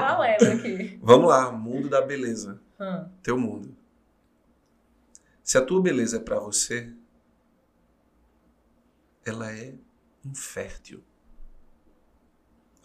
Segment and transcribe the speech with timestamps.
[0.00, 0.98] Tá leva aqui.
[1.02, 2.60] Vamos lá, mundo da beleza.
[2.80, 3.08] Hum.
[3.22, 3.76] Teu mundo.
[5.42, 6.92] Se a tua beleza é pra você,
[9.24, 9.74] ela é
[10.24, 11.02] infértil.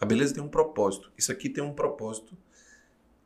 [0.00, 1.12] A beleza tem um propósito.
[1.16, 2.36] Isso aqui tem um propósito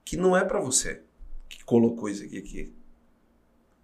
[0.05, 1.03] que não é pra você
[1.49, 2.75] que colocou isso aqui aqui.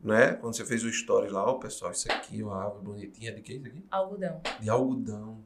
[0.02, 0.34] Não é?
[0.34, 3.54] Quando você fez o story lá, ó, pessoal, isso aqui, uma árvore bonitinha de que
[3.54, 3.84] isso aqui?
[3.90, 4.42] Algodão.
[4.60, 5.44] De algodão.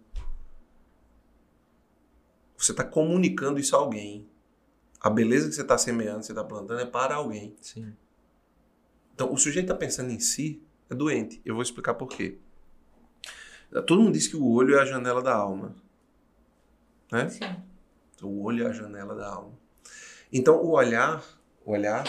[2.56, 4.26] Você está comunicando isso a alguém.
[5.00, 7.56] A beleza que você está semeando, você está plantando, é para alguém.
[7.60, 7.94] Sim.
[9.14, 11.40] Então, o sujeito está pensando em si, é doente.
[11.44, 12.38] Eu vou explicar por quê.
[13.86, 15.74] Todo mundo diz que o olho é a janela da alma.
[17.10, 17.28] Né?
[17.28, 17.44] Sim.
[18.14, 19.58] Então, o olho é a janela da alma.
[20.32, 21.24] Então, o olhar,
[21.64, 22.04] o olhar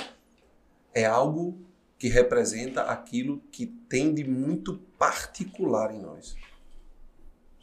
[0.93, 1.65] é algo
[1.97, 6.35] que representa aquilo que tem de muito particular em nós.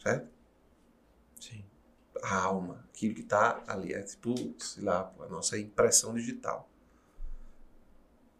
[0.02, 0.33] Certo?
[2.26, 3.92] A alma, aquilo que está ali.
[3.92, 6.68] É tipo, sei lá, a nossa impressão digital.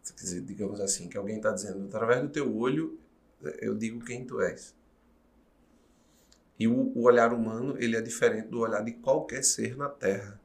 [0.03, 2.99] Quer dizer, digamos assim, que alguém está dizendo, através do teu olho,
[3.59, 4.75] eu digo quem tu és.
[6.57, 10.39] E o, o olhar humano, ele é diferente do olhar de qualquer ser na Terra.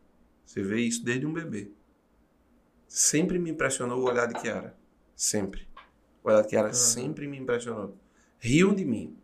[0.45, 1.71] Você vê isso desde um bebê.
[2.89, 4.77] Sempre me impressionou o olhar de Kiara.
[5.15, 5.69] Sempre.
[6.25, 7.97] O olhar de Kiara sempre me impressionou.
[8.39, 9.17] Riam de mim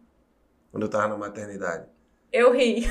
[0.70, 1.88] quando eu estava na maternidade.
[2.32, 2.86] Eu ri.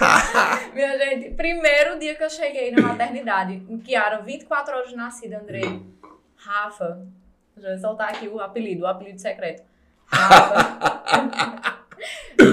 [0.74, 5.38] Minha gente, primeiro dia que eu cheguei na maternidade, em Kiara, 24 horas de nascida,
[5.38, 5.82] Andrei.
[6.36, 7.06] Rafa.
[7.56, 9.62] Já vou soltar aqui o apelido, o apelido secreto.
[10.06, 11.82] Rafa.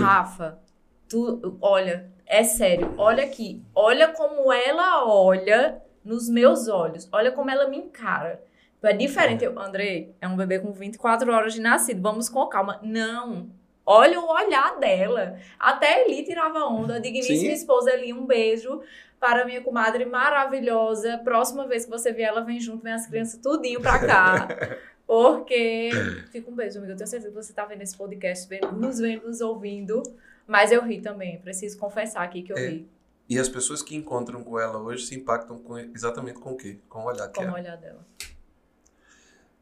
[0.02, 0.60] Rafa,
[1.08, 3.64] tu, olha, é sério, olha aqui.
[3.74, 7.08] Olha como ela olha nos meus olhos.
[7.12, 8.44] Olha como ela me encara.
[8.82, 9.44] É diferente.
[9.44, 12.02] Eu, Andrei, é um bebê com 24 horas de nascido.
[12.02, 12.80] Vamos com calma.
[12.82, 13.50] Não.
[13.92, 15.36] Olha o olhar dela.
[15.60, 16.98] Até Eli tirava onda.
[16.98, 17.52] A digníssima Sim.
[17.54, 18.82] esposa Eli, um beijo
[19.20, 21.18] para minha comadre maravilhosa.
[21.24, 24.48] Próxima vez que você vier, ela vem junto, vem as crianças tudinho pra cá.
[25.08, 25.90] Porque.
[26.32, 26.94] Fica um beijo, amiga.
[26.94, 30.04] Eu tenho certeza que você tá vendo esse podcast, nos vendo, nos ouvindo.
[30.46, 31.40] Mas eu ri também.
[31.40, 32.68] Preciso confessar aqui que eu É.
[32.68, 32.88] ri
[33.28, 36.78] E as pessoas que encontram com ela hoje se impactam com exatamente com o quê?
[36.88, 37.54] Com o olhar que com o ela.
[37.58, 38.06] olhar dela.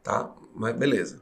[0.04, 0.34] Tá?
[0.54, 1.22] Mas beleza.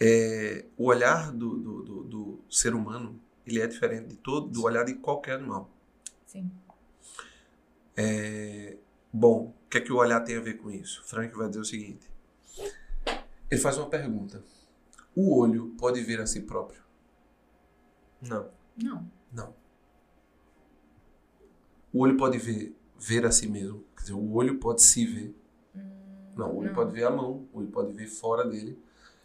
[0.00, 4.62] É, o olhar do, do, do, do ser humano, ele é diferente de todo, do
[4.62, 5.70] olhar de qualquer animal.
[6.26, 6.50] Sim.
[7.96, 8.78] É,
[9.12, 11.02] bom, o que é que o olhar tem a ver com isso?
[11.04, 12.08] Frank vai dizer o seguinte.
[13.50, 14.42] Ele faz uma pergunta.
[15.14, 16.80] O olho pode ver a si próprio?
[18.22, 18.48] Não.
[18.76, 19.10] Não.
[19.32, 19.54] Não.
[21.92, 23.84] O olho pode ver, ver a si mesmo.
[23.96, 25.34] Quer dizer, o olho pode se ver.
[26.36, 26.74] Não, o olho não.
[26.74, 27.48] pode ver a mão.
[27.52, 28.78] O olho pode ver fora dele.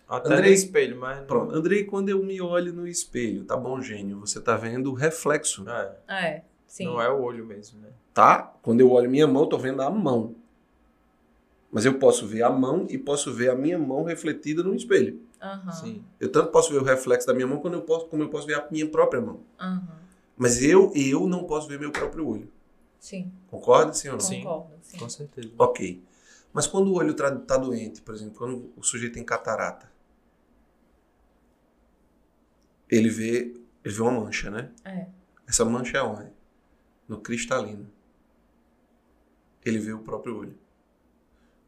[0.07, 1.19] Até Andrei- no espelho, mas.
[1.19, 1.55] não- Pronto.
[1.55, 4.19] Andrei, quando eu me olho no espelho, tá bom, gênio?
[4.19, 6.85] Você tá vendo o reflexo, É, É, sim.
[6.85, 7.89] não é o olho mesmo, né?
[8.13, 8.53] tá?
[8.61, 10.35] Quando eu olho minha mão, eu tô vendo a mão.
[11.71, 15.19] Mas eu posso ver a mão e posso ver a minha mão refletida no espelho.
[15.41, 15.71] Aham.
[15.71, 16.03] Sim.
[16.19, 18.47] Eu tanto posso ver o reflexo da minha mão quando eu posso, como eu posso
[18.47, 19.41] ver a minha própria mão.
[19.59, 19.85] Aham.
[20.37, 22.49] Mas eu, eu não posso ver meu próprio olho.
[22.99, 23.31] Sim.
[23.47, 24.19] Concorda, sim ou não?
[24.21, 24.37] Sim.
[24.43, 24.73] Concordo.
[24.81, 24.97] Sim.
[24.97, 25.49] Com certeza.
[25.57, 26.01] Ok.
[26.53, 29.91] Mas quando o olho está doente, por exemplo, quando o sujeito tem catarata,
[32.89, 33.53] ele vê,
[33.83, 34.71] ele vê uma mancha, né?
[34.83, 35.07] É.
[35.47, 36.31] Essa mancha é onde?
[37.07, 37.89] No cristalino.
[39.63, 40.57] Ele vê o próprio olho.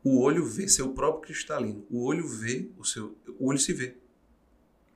[0.04, 1.86] O olho vê seu próprio cristalino.
[1.90, 3.18] O olho vê o seu.
[3.40, 3.98] O olho se vê.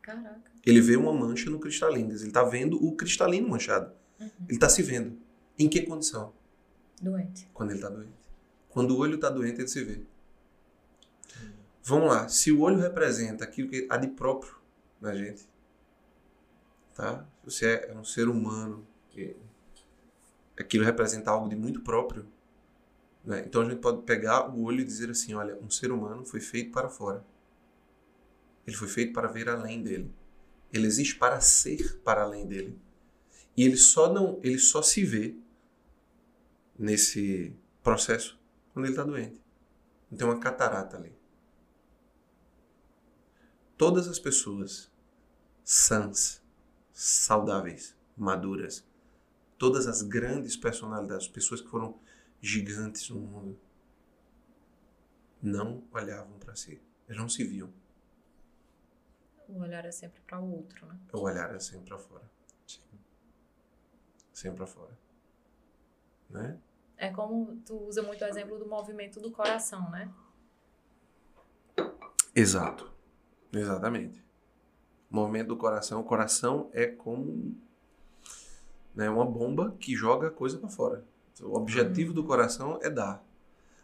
[0.01, 0.51] Caraca.
[0.65, 2.11] Ele vê uma mancha no cristalino.
[2.11, 3.91] Ele está vendo o cristalino manchado.
[4.19, 4.29] Uhum.
[4.47, 5.17] Ele está se vendo.
[5.57, 6.33] Em que condição?
[7.01, 7.49] Doente.
[7.53, 8.13] Quando ele está doente.
[8.69, 10.01] Quando o olho está doente, ele se vê.
[11.83, 12.29] Vamos lá.
[12.29, 14.55] Se o olho representa aquilo que há de próprio
[14.99, 15.47] na gente,
[17.01, 17.25] tá?
[17.43, 19.35] Você é um ser humano, que
[20.55, 22.27] aquilo representa algo de muito próprio,
[23.25, 23.43] né?
[23.43, 26.39] Então a gente pode pegar o olho e dizer assim, olha, um ser humano foi
[26.39, 27.25] feito para fora.
[28.67, 30.13] Ele foi feito para ver além dele.
[30.71, 32.79] Ele existe para ser para além dele.
[33.57, 35.35] E ele só não, ele só se vê
[36.77, 37.51] nesse
[37.81, 38.39] processo
[38.73, 39.41] quando ele está doente.
[40.15, 41.11] Tem uma catarata ali.
[43.75, 44.91] Todas as pessoas
[45.63, 46.40] sãs,
[46.93, 48.85] saudáveis, maduras,
[49.57, 51.99] todas as grandes personalidades, pessoas que foram
[52.41, 53.59] gigantes no mundo,
[55.41, 56.81] não olhavam para si.
[57.07, 57.71] Eles não se viam.
[59.47, 60.97] O olhar é sempre para o outro, né?
[61.13, 62.31] O olhar era sempre para fora.
[64.31, 64.97] Sempre para fora.
[66.29, 66.57] Né?
[66.97, 70.11] É como tu usa muito o exemplo do movimento do coração, né?
[72.33, 72.91] Exato.
[73.51, 74.23] Exatamente.
[75.11, 75.99] O movimento do coração.
[75.99, 77.55] O coração é como
[78.95, 81.03] né, uma bomba que joga coisa para fora.
[81.41, 83.23] O objetivo do coração é dar.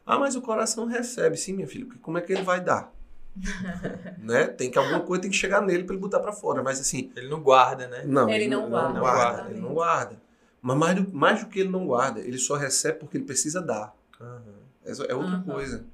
[0.05, 1.35] Ah, mas o coração recebe.
[1.35, 2.93] Sim, minha filha, porque como é que ele vai dar?
[4.17, 4.47] né?
[4.47, 7.11] Tem que alguma coisa tem que chegar nele para ele botar para fora, mas assim,
[7.15, 8.03] Ele não guarda, né?
[8.05, 9.51] não, Ele não guarda, exatamente.
[9.51, 10.21] ele não guarda.
[10.61, 13.61] Mas mais do, mais do que ele não guarda, ele só recebe porque ele precisa
[13.61, 13.95] dar.
[14.19, 14.41] Aham.
[14.83, 15.43] Essa é outra Aham.
[15.43, 15.85] coisa.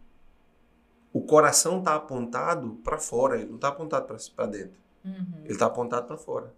[1.12, 4.83] O coração tá apontado para fora, ele não tá apontado para dentro.
[5.04, 5.44] Uhum.
[5.46, 6.54] Ele tá apontado para fora.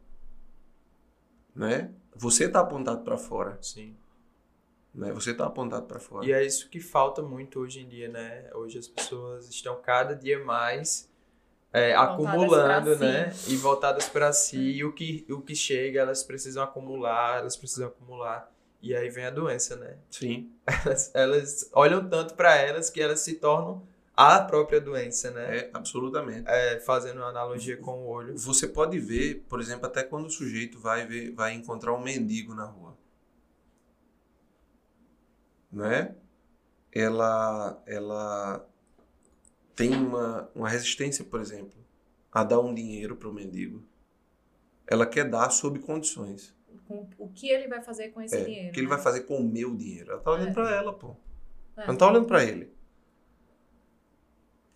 [1.55, 1.91] Né?
[2.15, 3.95] Você tá apontado para fora, Sim.
[4.93, 5.11] né?
[5.13, 6.25] Você tá apontado para fora.
[6.25, 8.49] E é isso que falta muito hoje em dia, né?
[8.53, 11.09] Hoje as pessoas estão cada dia mais
[11.73, 13.33] é, acumulando, né?
[13.47, 14.57] E voltadas para si.
[14.57, 18.49] E o que, o que chega, elas precisam acumular, elas precisam acumular.
[18.81, 19.97] E aí vem a doença, né?
[20.09, 20.51] Sim.
[20.65, 25.57] Elas, elas olham tanto para elas que elas se tornam a própria doença, né?
[25.57, 26.47] É, absolutamente.
[26.47, 28.37] É, fazendo uma analogia com o olho.
[28.37, 32.53] Você pode ver, por exemplo, até quando o sujeito vai ver, vai encontrar um mendigo
[32.53, 32.97] na rua,
[35.71, 36.15] né?
[36.91, 38.65] Ela, ela
[39.75, 41.77] tem uma, uma resistência, por exemplo,
[42.31, 43.83] a dar um dinheiro para o mendigo.
[44.87, 46.55] Ela quer dar sob condições.
[46.87, 48.69] Com o que ele vai fazer com esse É, dinheiro?
[48.69, 48.93] o que ele né?
[48.95, 50.11] vai fazer com o meu dinheiro?
[50.11, 50.53] Ela tá olhando É.
[50.53, 51.15] para ela, pô.
[51.77, 51.81] É.
[51.81, 52.74] Ela não tá olhando para ele.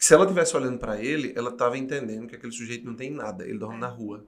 [0.01, 3.44] Se ela tivesse olhando para ele, ela tava entendendo que aquele sujeito não tem nada,
[3.44, 3.80] ele dorme É.
[3.80, 4.25] na rua.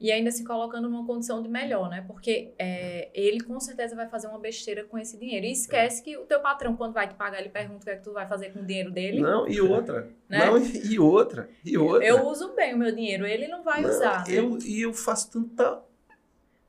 [0.00, 2.02] E ainda se colocando numa condição de melhor, né?
[2.06, 5.44] Porque é, ele com certeza vai fazer uma besteira com esse dinheiro.
[5.44, 7.96] E esquece que o teu patrão, quando vai te pagar, ele pergunta o que é
[7.96, 9.20] que tu vai fazer com o dinheiro dele.
[9.20, 10.08] Não, e outra.
[10.26, 10.46] Né?
[10.46, 11.50] Não, e outra.
[11.62, 12.06] E outra.
[12.08, 14.26] Eu uso bem o meu dinheiro, ele não vai Não, usar.
[14.26, 14.34] né?
[14.34, 15.82] eu, e eu faço tanta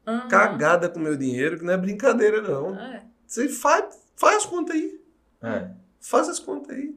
[0.06, 0.28] Aham.
[0.28, 2.78] cagada com meu dinheiro que não é brincadeira, não.
[2.78, 3.06] É.
[3.26, 5.00] Você faz, faz as contas aí.
[5.42, 5.70] É.
[6.02, 6.94] Faz as contas aí.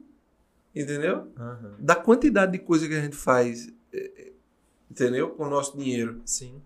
[0.75, 1.31] Entendeu?
[1.37, 1.75] Aham.
[1.79, 4.33] Da quantidade de coisa que a gente faz, é, é,
[4.91, 5.29] entendeu?
[5.31, 6.21] Com o nosso dinheiro.
[6.25, 6.61] Sim.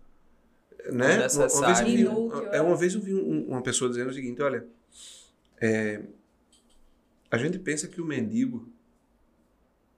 [0.92, 1.28] Né?
[1.28, 2.62] Uma, uma vez eu vi, é, é.
[2.62, 4.66] uma vez eu vi um- uma pessoa dizendo o seguinte, olha,
[5.62, 6.02] é,
[7.30, 8.68] a gente pensa que o mendigo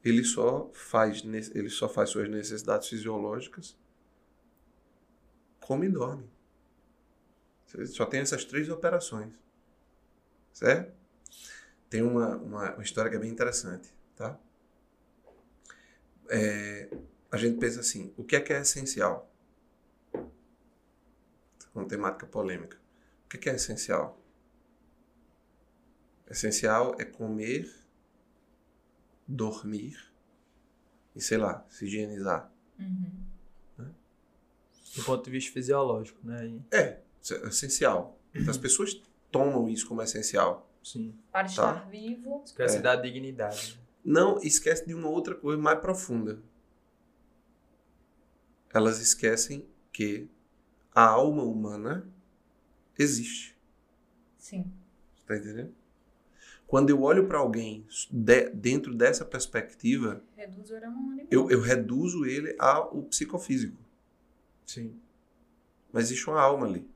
[0.03, 1.23] ele só faz
[1.53, 3.77] ele só faz suas necessidades fisiológicas,
[5.59, 6.25] come e dorme.
[7.67, 9.33] Você Só tem essas três operações,
[10.51, 10.91] certo?
[11.89, 14.39] Tem uma, uma, uma história que é bem interessante, tá?
[16.29, 16.89] É,
[17.31, 19.27] a gente pensa assim, o que é que é essencial?
[21.73, 22.77] uma temática polêmica.
[23.25, 24.19] O que que é essencial?
[26.29, 27.73] Essencial é comer,
[29.27, 29.97] dormir
[31.15, 32.51] e, sei lá, se higienizar.
[32.77, 33.91] Uhum.
[34.97, 36.45] Do ponto de vista fisiológico, né?
[36.45, 37.01] E- É, é
[37.47, 38.19] essencial.
[38.49, 39.01] As pessoas
[39.31, 40.69] tomam isso como essencial.
[40.83, 41.17] Sim.
[41.31, 42.43] Para estar vivo.
[42.45, 42.81] Esquece É.
[42.81, 43.80] da dignidade.
[44.03, 46.41] Não esquece de uma outra coisa mais profunda.
[48.73, 50.29] Elas esquecem que
[50.93, 52.07] a alma humana
[52.97, 53.55] existe.
[54.37, 54.71] Sim.
[55.25, 55.73] Tá entendendo?
[56.65, 61.27] Quando eu olho para alguém de- dentro dessa perspectiva, Reduz o hormônio animal.
[61.29, 63.77] eu, eu reduzo ele ao psicofísico.
[64.65, 64.97] Sim.
[65.91, 66.89] Mas existe uma alma ali.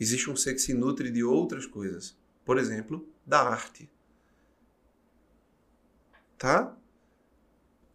[0.00, 2.16] Existe um ser que se nutre de outras coisas.
[2.46, 3.90] Por exemplo, da arte.
[6.42, 6.76] Tá?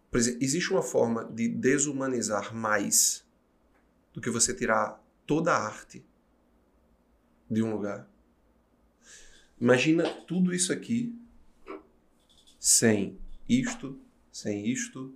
[0.09, 3.27] Por exemplo, existe uma forma de desumanizar mais
[4.13, 6.01] do que você tirar toda a arte
[7.51, 8.07] de um lugar.
[9.59, 11.13] Imagina tudo isso aqui
[12.57, 13.99] sem isto,
[14.31, 15.13] sem isto,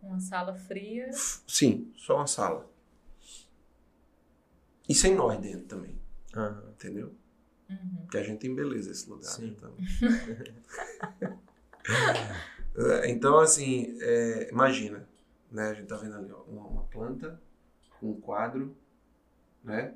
[0.00, 1.10] Uma sala fria.
[1.12, 2.70] Sim, só uma sala.
[4.88, 6.00] E sem nós dentro também,
[6.36, 6.70] Aham.
[6.70, 7.12] entendeu?
[7.68, 7.96] Uhum.
[8.02, 9.28] Porque a gente embeleza esse lugar.
[9.32, 9.48] Sim.
[9.56, 9.74] Então,
[11.20, 11.36] É,
[13.08, 15.08] então assim, é, imagina,
[15.50, 15.70] né?
[15.70, 17.40] A gente tá vendo ali ó, uma, uma planta,
[18.02, 18.76] um quadro,
[19.62, 19.94] né?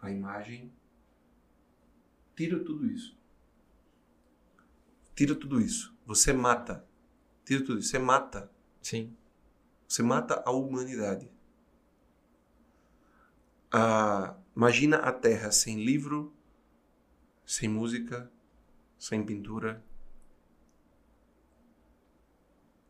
[0.00, 0.72] A imagem.
[2.34, 3.16] Tira tudo isso.
[5.14, 5.96] Tira tudo isso.
[6.04, 6.84] Você mata.
[7.44, 7.88] Tira tudo isso.
[7.88, 8.50] Você mata
[8.86, 9.16] Sim.
[9.88, 11.28] Você mata a humanidade.
[13.68, 16.32] Ah, imagina a Terra sem livro,
[17.44, 18.30] sem música,
[18.96, 19.84] sem pintura.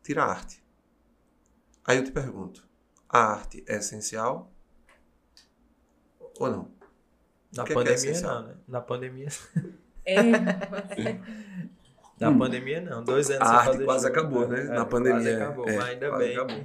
[0.07, 0.63] Tira a arte.
[1.85, 2.65] Aí eu te pergunto:
[3.09, 4.49] a arte é essencial
[6.39, 6.71] ou não?
[7.53, 8.41] Na que é é pandemia essencial?
[8.41, 8.55] não, né?
[8.67, 9.27] Na pandemia.
[10.09, 10.15] É.
[12.17, 13.03] Na pandemia não.
[13.03, 14.11] Dois anos A sem arte fazer quase show.
[14.13, 14.63] acabou, né?
[14.63, 16.33] Na pandemia, Quase acabou, é, mas ainda quase bem.
[16.37, 16.55] acabou.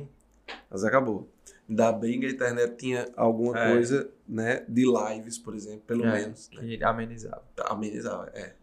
[0.47, 1.33] que- Mas acabou.
[1.69, 3.73] Ainda bem que a internet tinha alguma É.
[3.73, 6.49] coisa, né, de lives, por exemplo, pelo é, menos.
[6.51, 6.61] né?
[6.63, 7.43] Que amenizava.
[7.67, 8.55] Amenizava, é.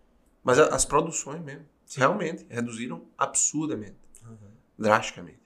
[0.41, 1.99] Mas as produções mesmo, Sim.
[1.99, 3.97] realmente, reduziram absurdamente.
[4.79, 5.39] Drasticamente.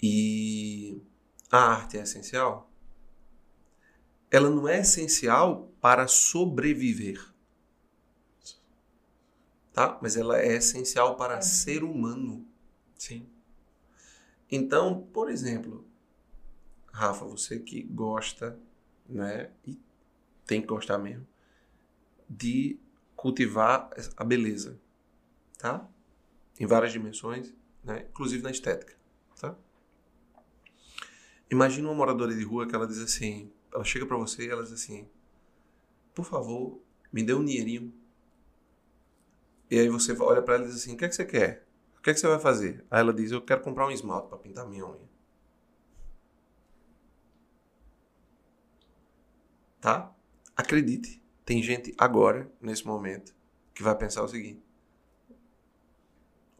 [0.00, 1.02] E
[1.50, 2.70] a arte é essencial?
[4.30, 7.32] Ela não é essencial para sobreviver.
[9.72, 9.98] Tá?
[10.02, 11.40] Mas ela é essencial para É.
[11.40, 12.46] ser humano.
[12.96, 13.26] Sim.
[14.50, 15.86] Então, por exemplo,
[16.92, 18.58] Rafa, você que gosta,
[19.08, 19.78] né, e
[20.46, 21.26] tem que gostar mesmo,
[22.28, 22.78] de
[23.16, 24.78] cultivar a beleza,
[25.58, 25.88] tá?
[26.58, 28.96] Em várias dimensões, né, inclusive na estética,
[29.40, 29.56] tá?
[31.50, 34.62] Imagina uma moradora de rua que ela diz assim, ela chega pra você e ela
[34.62, 35.08] diz assim,
[36.14, 36.80] por favor,
[37.12, 37.92] me dê um dinheirinho.
[39.70, 41.66] E aí você olha pra ela e diz assim, o que é que você quer?
[41.98, 42.84] O que é que você vai fazer?
[42.90, 45.12] Aí ela diz, eu quero comprar um esmalte pra pintar minha unha.
[49.80, 50.14] Tá?
[50.56, 53.34] Acredite, tem gente agora, nesse momento,
[53.74, 54.62] que vai pensar o seguinte: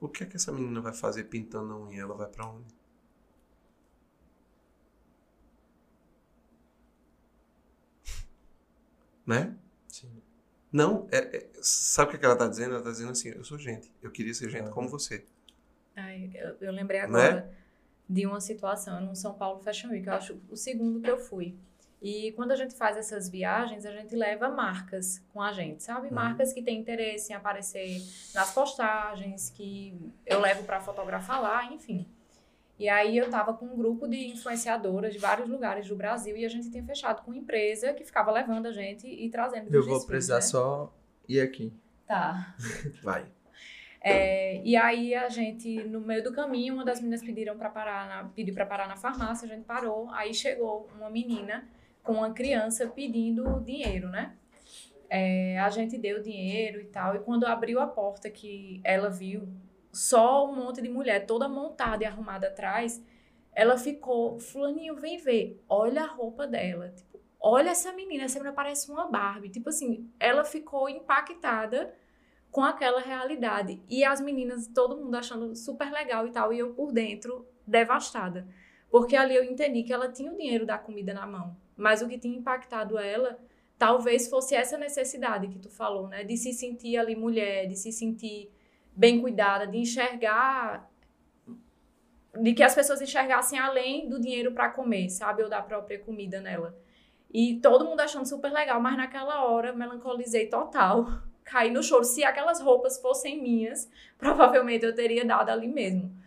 [0.03, 2.03] o que é que essa menina vai fazer pintando a unha?
[2.03, 2.75] Ela vai pra onde?
[9.27, 9.57] Né?
[9.89, 10.11] Sim.
[10.73, 12.75] Não, é- é- sabe o que, é ela tá dizendo?
[12.75, 14.73] Ela tá dizendo assim: eu sou gente, eu queria ser gente Aham.
[14.73, 15.25] como você.
[15.97, 17.07] Ai, eu, eu lembrei Né?
[17.07, 17.55] agora
[18.09, 21.57] de uma situação no São Paulo Fashion Week, eu acho o segundo que eu fui.
[22.03, 26.09] E quando a gente faz essas viagens, a gente leva marcas com a gente, sabe?
[26.09, 26.15] Uhum.
[26.15, 28.03] Marcas que têm interesse em aparecer
[28.35, 32.05] nas postagens, que eu levo para fotografar lá, enfim.
[32.77, 36.45] E aí eu tava com um grupo de influenciadoras de vários lugares do Brasil e
[36.45, 39.85] a gente tinha fechado com uma empresa que ficava levando a gente e trazendo Eu
[39.85, 40.41] vou desfiles, precisar né?
[40.41, 40.93] só
[41.29, 41.73] ir aqui.
[42.05, 42.57] Tá.
[43.01, 43.25] Vai.
[44.01, 48.09] É, e aí a gente, no meio do caminho, uma das meninas pediram para parar,
[48.09, 50.11] na, pediu para parar na farmácia, a gente parou.
[50.11, 51.65] Aí chegou uma menina
[52.03, 54.37] com uma criança pedindo dinheiro, né?
[55.09, 57.15] É, a gente deu dinheiro e tal.
[57.15, 59.49] E quando abriu a porta que ela viu
[59.93, 63.05] só um monte de mulher toda montada e arrumada atrás,
[63.55, 66.89] ela ficou, fulaninho, vem ver, olha a roupa dela.
[66.89, 69.51] Tipo, olha essa menina, essa menina parece uma Barbie.
[69.51, 71.95] Tipo assim, ela ficou impactada
[72.51, 73.83] com aquela realidade.
[73.89, 78.47] E as meninas, todo mundo achando super legal e tal, e eu por dentro devastada.
[78.91, 82.09] Porque ali eu entendi que ela tinha o dinheiro da comida na mão, mas o
[82.09, 83.39] que tinha impactado ela
[83.79, 87.91] talvez fosse essa necessidade que tu falou, né, de se sentir ali mulher, de se
[87.91, 88.51] sentir
[88.95, 90.89] bem cuidada, de enxergar
[92.41, 96.41] de que as pessoas enxergassem além do dinheiro para comer, sabe, ou da própria comida
[96.41, 96.77] nela.
[97.33, 101.07] E todo mundo achando super legal, mas naquela hora melancolizei total
[101.45, 102.05] caí no choro.
[102.05, 106.22] Se aquelas roupas fossem minhas, provavelmente eu teria dado ali mesmo.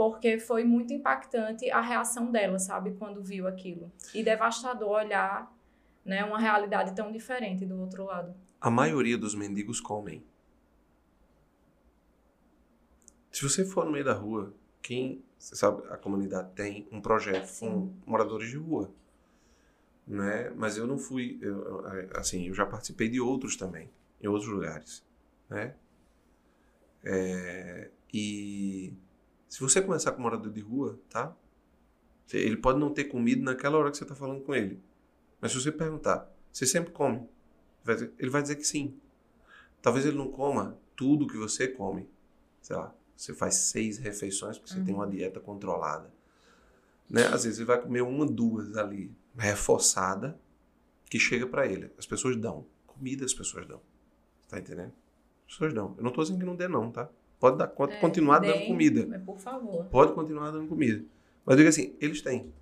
[0.00, 3.92] Porque foi muito impactante a reação dela, sabe, quando viu aquilo.
[4.14, 5.54] E devastador olhar,
[6.02, 8.34] né, uma realidade tão diferente do outro lado.
[8.58, 10.24] A maioria dos mendigos comem.
[13.30, 17.58] Se você for no meio da rua, quem, você sabe, a comunidade tem um projeto
[17.60, 18.90] com moradores de rua,
[20.06, 20.48] né?
[20.56, 21.84] Mas eu não fui, eu-
[22.16, 25.04] assim, eu já participei de outros também, em outros lugares,
[25.50, 25.74] né?
[27.04, 28.94] É, e
[29.50, 31.36] se você começar com um morador de rua, tá?
[32.32, 34.80] Ele pode não ter comido naquela hora que você está falando com ele,
[35.40, 37.28] mas se você perguntar, você sempre come?
[38.16, 38.96] Ele vai dizer que sim.
[39.82, 42.08] Talvez ele não coma tudo que você come.
[42.62, 46.12] Sei lá, você faz seis refeições porque você tem uma dieta controlada.
[47.08, 47.26] Né?
[47.26, 50.38] Às vezes ele vai comer uma, duas ali, reforçada,
[51.06, 51.90] que chega para ele.
[51.98, 52.66] As pessoas dão.
[52.86, 53.80] Comida as pessoas dão.
[54.48, 54.92] Tá entendendo?
[55.48, 55.96] As pessoas dão.
[55.98, 57.10] Eu não tô dizendo que não dê não, tá?
[57.40, 59.06] Pode dar, pode É, continuar dando comida.
[59.08, 59.86] Mas por favor.
[59.86, 61.02] Pode continuar dando comida.
[61.44, 62.52] Mas eu digo assim, eles têm.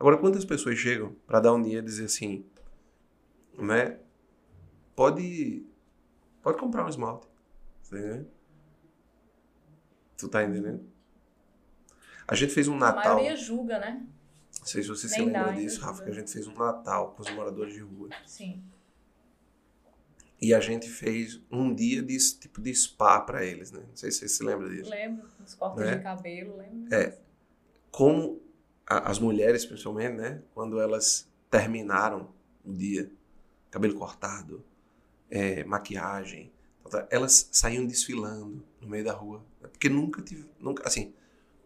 [0.00, 2.44] Agora, quantas pessoas chegam para dar um dinheiro e dizer assim,
[3.58, 3.98] né?
[4.94, 5.66] Pode,
[6.42, 7.26] pode comprar um esmalte.
[7.90, 8.26] Tá entendendo?
[10.16, 10.80] Tu tá entendendo?
[12.26, 13.16] A gente fez um A Natal.
[13.16, 14.06] maioria julga, né?
[14.58, 16.54] Não sei se você se Nem dá lembra disso, Rafa, que a gente fez um
[16.54, 18.08] Natal com os moradores de rua.
[18.24, 18.64] Sim.
[20.46, 23.80] E a gente fez um dia de tipo de spa para eles, né?
[23.88, 24.88] Não sei se você se lembra disso.
[24.88, 25.96] Lembro dos cortes Né?
[25.96, 26.94] de cabelo, lembro.
[26.94, 27.18] É.
[27.90, 28.40] como
[28.86, 32.28] a- as mulheres, principalmente, né, quando elas terminaram
[32.64, 33.10] o dia,
[33.72, 34.62] cabelo cortado,
[35.28, 36.52] é, maquiagem,
[37.10, 41.12] elas saíam desfilando no meio da rua, né, porque nunca tive, nunca, assim,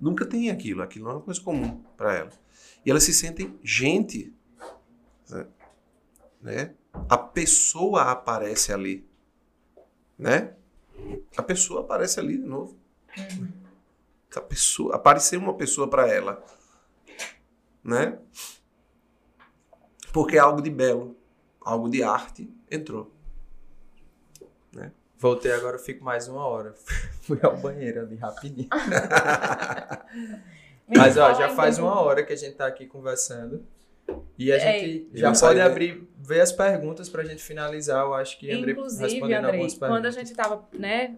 [0.00, 2.40] nunca tem aquilo, aquilo não é uma coisa comum para elas.
[2.86, 4.32] E elas se sentem gente,
[6.40, 6.74] né?
[6.94, 7.04] Né?
[7.08, 9.08] A pessoa aparece ali,
[10.18, 10.54] né?
[11.36, 12.78] A pessoa aparece ali de novo
[14.38, 16.42] a pessoa, aparecer uma pessoa para ela,
[17.82, 18.18] né?
[20.12, 21.16] Porque algo de belo,
[21.60, 23.12] algo de arte entrou.
[25.18, 26.74] Voltei agora, eu fico mais uma hora.
[27.20, 28.70] Fui ao banheiro ali rapidinho.
[30.88, 33.62] Mas ó, já faz uma hora que a gente tá aqui conversando.
[34.38, 35.64] E a É, gente já pode né?
[35.64, 38.04] abrir, ver as perguntas pra gente finalizar.
[38.04, 39.96] Eu acho que André Inclusive, respondendo Andrei, algumas perguntas.
[39.96, 41.16] quando a gente tava, né?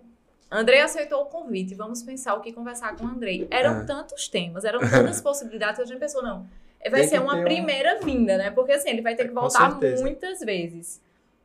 [0.50, 3.46] Andrei aceitou o convite, vamos pensar o que conversar com o Andrei.
[3.50, 3.84] Eram É.
[3.84, 6.46] tantos temas, eram tantas possibilidades que a gente pensou, não.
[6.90, 8.50] Vai Tem ser que uma um- primeira vinda, né?
[8.50, 11.00] Porque assim, ele vai ter que Com voltar muitas vezes.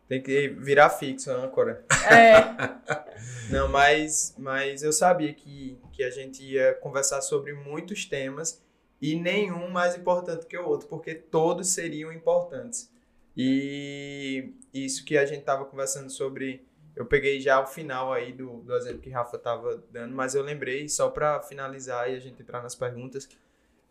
[0.10, 1.84] Tem que virar fixo, né, âncora.
[2.10, 2.38] É,
[3.52, 8.62] Não, mas, mas eu sabia que, que a gente ia conversar sobre muitos temas
[9.02, 12.92] e nenhum mais importante que o outro, porque todos seriam importantes.
[13.36, 18.62] E isso que a gente estava conversando sobre, eu peguei já o final aí do,
[18.62, 22.42] do exemplo que Rafa estava dando, mas eu lembrei, só para finalizar e a gente
[22.42, 23.30] entrar nas perguntas,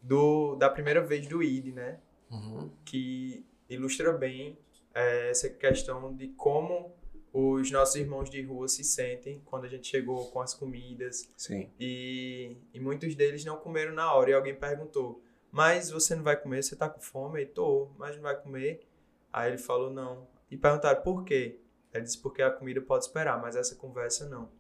[0.03, 1.99] do, da primeira vez do ID, né?
[2.29, 2.69] Uhum.
[2.85, 4.59] que ilustra bem
[4.93, 6.93] eh, essa questão de como
[7.39, 11.71] os nossos irmãos de rua se sentem quando a gente chegou com as comidas Sim.
[11.79, 16.37] e, e muitos deles não comeram na hora e alguém perguntou mas você não vai
[16.37, 16.63] comer?
[16.63, 17.41] Você tá com fome?
[17.41, 18.87] Ele, tô, mas não vai comer?
[19.33, 20.27] Aí ele falou não.
[20.51, 21.59] E perguntaram por quê?
[21.95, 24.51] Ele disse porque a comida pode esperar, mas essa conversa não.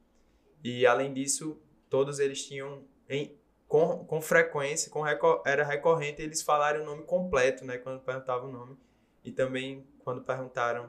[0.64, 3.36] E além disso, todos eles tinham em,
[3.68, 8.48] com, com frequência, com reco- era recorrente eles falarem o nome completo, né, quando perguntavam
[8.48, 8.76] o nome.
[9.22, 10.88] E também quando perguntaram,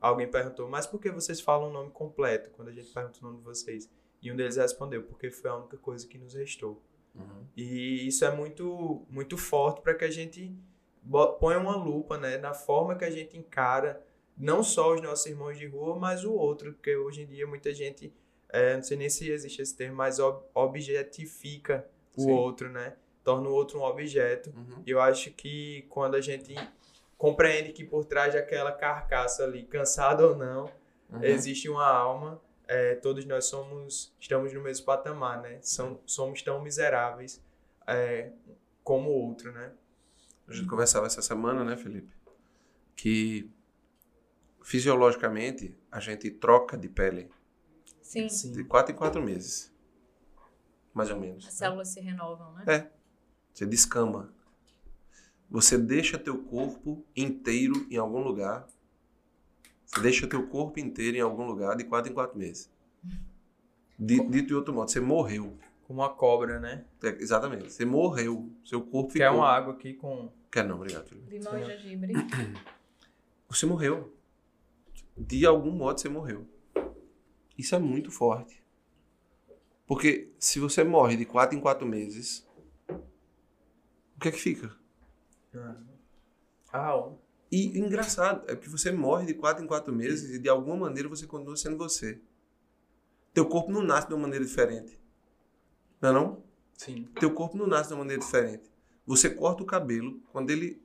[0.00, 3.24] alguém perguntou, mas por que vocês falam o nome completo quando a gente pergunta o
[3.24, 3.90] nome de vocês?
[4.22, 6.82] E um deles respondeu, porque foi a única coisa que nos restou.
[7.14, 7.46] Uhum.
[7.56, 10.54] E isso é muito, muito forte para que a gente
[11.38, 14.04] ponha uma lupa né, na forma que a gente encara
[14.36, 17.72] não só os nossos irmãos de rua, mas o outro, porque hoje em dia muita
[17.72, 18.12] gente,
[18.50, 22.30] é, não sei nem se existe esse termo, mas ob- objetifica o Sim.
[22.32, 22.96] outro, né?
[23.24, 24.50] Torna o outro um objeto.
[24.54, 24.82] Uhum.
[24.86, 26.54] E eu acho que quando a gente
[27.18, 30.70] compreende que por trás daquela carcaça ali, cansado ou não,
[31.10, 31.22] Uhum.
[31.22, 32.40] existe uma alma.
[32.68, 35.60] é, todos nós somos, estamos no mesmo patamar, né?
[35.62, 37.40] São, somos tão miseráveis
[37.86, 38.32] é,
[38.82, 39.70] como o outro, né?
[40.48, 42.12] A gente conversava essa semana, né, Felipe?
[42.96, 43.48] Que
[44.62, 47.30] fisiologicamente a gente troca de pele
[48.02, 48.26] sim.
[48.52, 49.72] de quatro em quatro meses.
[50.92, 51.46] Mais ou menos.
[51.46, 52.64] As células se renovam, né?
[52.66, 52.90] É.
[53.54, 54.34] Você descama.
[55.50, 58.66] Você deixa teu corpo inteiro em algum lugar.
[59.84, 62.70] Você deixa teu corpo inteiro em algum lugar de quatro em quatro meses.
[63.98, 65.56] Di- Dito de outro modo, você morreu.
[65.86, 66.84] Como uma cobra, né?
[67.02, 67.72] É, Exatamente.
[67.72, 68.50] Você morreu.
[68.64, 69.26] Seu corpo ficou.
[69.26, 70.30] Quer uma água aqui com.
[70.50, 71.10] Quer não, obrigado.
[71.28, 72.12] Limão e gengibre.
[73.48, 74.12] Você morreu.
[75.16, 76.46] De algum modo você morreu.
[77.56, 78.60] Isso é muito forte.
[79.86, 82.46] Porque se você morre de quatro em quatro meses,
[82.90, 84.76] o que é que fica?
[86.72, 87.10] Ah.
[87.50, 91.08] E engraçado, é que você morre de quatro em quatro meses e de alguma maneira
[91.08, 92.20] você continua sendo você.
[93.32, 94.98] Teu corpo não nasce de uma maneira diferente.
[96.00, 96.42] Não é não?
[96.76, 97.08] sim.
[97.18, 98.70] Teu corpo não nasce de uma maneira diferente.
[99.06, 100.82] Você corta o cabelo, quando ele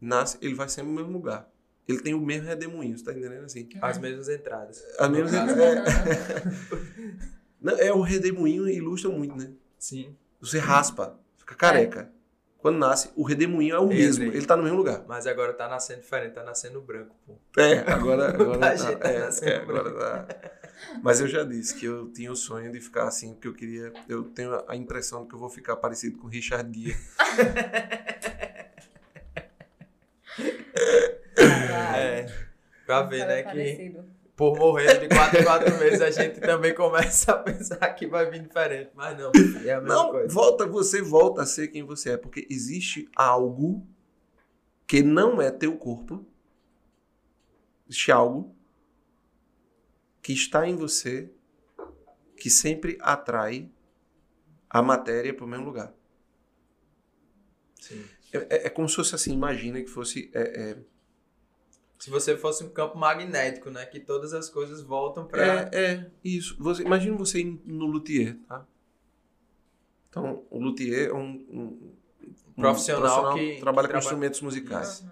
[0.00, 1.50] nasce, ele vai sempre no mesmo lugar.
[1.88, 3.68] Ele tem o mesmo redemoinho, você tá entendendo assim?
[3.80, 4.82] As mesmas entradas.
[4.98, 5.60] A menos No caso.
[5.60, 5.74] é,
[7.60, 9.52] Não, é o redemoinho ilustra muito, né?
[9.78, 10.16] Sim.
[10.40, 12.12] Você raspa, fica careca.
[12.66, 15.04] Quando nasce, o redemoinho é o mesmo, ele tá no mesmo lugar.
[15.06, 17.38] Mas agora tá nascendo diferente, tá nascendo branco, pô.
[17.56, 20.26] É, agora, agora tá, gente tá é, nascendo é, agora tá.
[21.00, 23.92] Mas eu já disse que eu tinha o sonho de ficar assim, porque eu queria.
[24.08, 26.96] Eu tenho a impressão de que eu vou ficar parecido com o Richard Dia.
[31.38, 32.26] É.
[32.84, 34.04] Pra ver, né, que parecido.
[34.36, 38.30] Por morrer de 4 em 4 meses a gente também começa a pensar que vai
[38.30, 38.90] vir diferente.
[38.94, 39.32] Mas não,
[39.64, 40.28] é a mesma Não, coisa.
[40.32, 43.86] volta, você volta a ser quem você é, porque existe algo
[44.86, 46.24] que não é teu corpo.
[47.88, 48.54] Existe algo
[50.22, 51.30] que está em você
[52.36, 53.70] que sempre atrai
[54.68, 55.94] a matéria para o mesmo lugar.
[57.80, 58.04] Sim.
[58.32, 60.30] É, é- é como se fosse assim, imagina que fosse.
[60.34, 60.78] é, é,
[61.98, 63.84] Se você fosse um campo magnético, né?
[63.86, 65.42] Que todas as coisas voltam pra.
[65.44, 66.56] É, é, isso.
[66.58, 68.66] Você, imagina você ir no luthier, tá?
[70.10, 71.18] Então, o luthier é um,
[71.50, 71.92] um-
[72.56, 75.00] um Profissional que- trabalha que com trabalha- instrumentos musicais.
[75.00, 75.10] Uhum.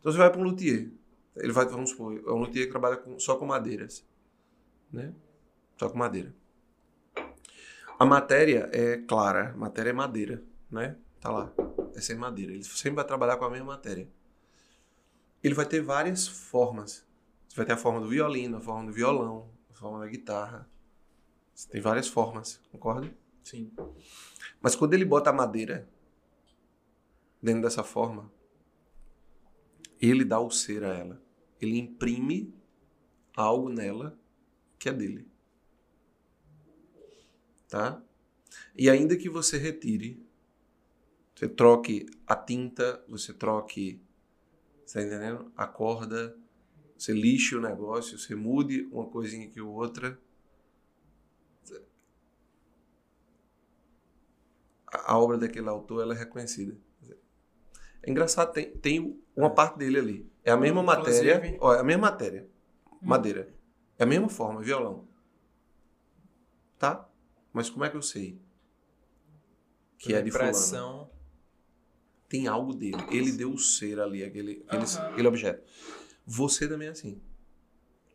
[0.00, 0.90] Então, você vai para um luthier.
[1.36, 4.04] Ele vai, vamos supor, é um luthier que trabalha com- só com madeiras.
[4.92, 5.12] Né?
[5.76, 6.34] Só com madeira.
[7.98, 10.96] A matéria é clara, a matéria é madeira, né?
[11.20, 11.52] Tá lá.
[11.94, 12.52] É sem madeira.
[12.52, 14.08] Ele sempre vai trabalhar com a mesma matéria.
[15.42, 17.06] Ele vai ter várias formas.
[17.48, 20.68] Você vai ter a forma do violino, a forma do violão, a forma da guitarra.
[21.54, 23.12] Você tem várias formas, concorda?
[23.42, 23.72] Sim.
[24.60, 25.88] Mas quando ele bota a madeira
[27.42, 28.30] dentro dessa forma,
[30.00, 31.22] ele dá o ser a ela.
[31.60, 32.54] Ele imprime
[33.36, 34.18] algo nela
[34.78, 35.28] que é dele.
[37.68, 38.02] Tá?
[38.76, 40.24] E ainda que você retire,
[41.34, 44.00] você troque a tinta, você troque
[44.88, 45.52] Você tá entendendo?
[45.54, 46.34] Acorda,
[46.96, 50.18] você lixe o negócio, você mude uma coisinha ou outra.
[54.86, 56.74] A, a obra daquele autor ela é reconhecida.
[58.02, 60.32] É engraçado, tem, tem uma parte dele ali.
[60.42, 61.58] É a mesma Inclusive- matéria.
[61.60, 62.48] Ó, é a mesma matéria.
[63.02, 63.54] Madeira.
[63.98, 65.06] É a mesma forma, violão.
[66.78, 67.06] Tá?
[67.52, 68.40] Mas como é que eu sei?
[69.98, 71.10] Que é de fulano.
[72.28, 72.98] Tem algo dele.
[73.10, 75.08] Ele deu o ser ali, aquele, aquele, Aham.
[75.08, 75.62] aquele objeto.
[76.26, 77.20] Você também é assim.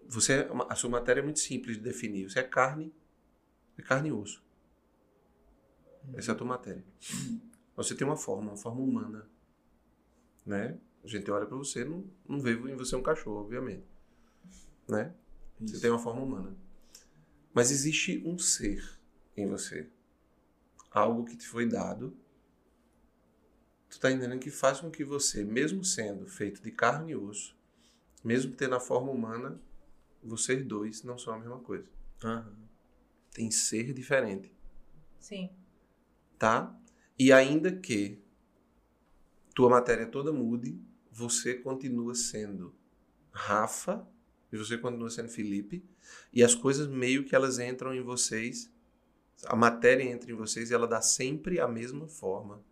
[0.08, 2.30] Você é a sua matéria é muito simples de definir.
[2.30, 2.94] Você é carne,
[3.78, 4.44] é carne e osso.
[6.14, 6.84] Essa é a tua matéria.
[7.76, 9.28] Você tem uma forma, uma forma humana.
[10.46, 10.78] Né?
[11.04, 13.86] A gente olha pra você, não, não vê em você um cachorro, obviamente.
[14.88, 15.14] Né?
[15.60, 15.82] Você Isso.
[15.82, 16.56] tem uma forma humana.
[17.54, 19.00] Mas existe um ser
[19.36, 19.90] em você.
[20.92, 22.16] Algo que te foi dado.
[23.94, 27.56] Tu tá entendendo que faz com que você, mesmo sendo feito de carne e osso,
[28.24, 29.62] mesmo tendo a forma humana,
[30.24, 31.86] vocês dois não são a mesma coisa.
[32.24, 32.58] Aham.
[33.32, 34.52] Tem ser diferente,
[35.20, 35.48] Sim.
[36.40, 36.76] tá?
[37.20, 38.20] E ainda que
[39.54, 40.76] tua matéria toda mude,
[41.12, 42.74] você continua sendo
[43.32, 44.08] Rafa
[44.52, 45.86] e você continua sendo Felipe,
[46.32, 48.72] e as coisas meio que elas entram em vocês,
[49.46, 52.64] a matéria entra em vocês e ela dá sempre a mesma forma.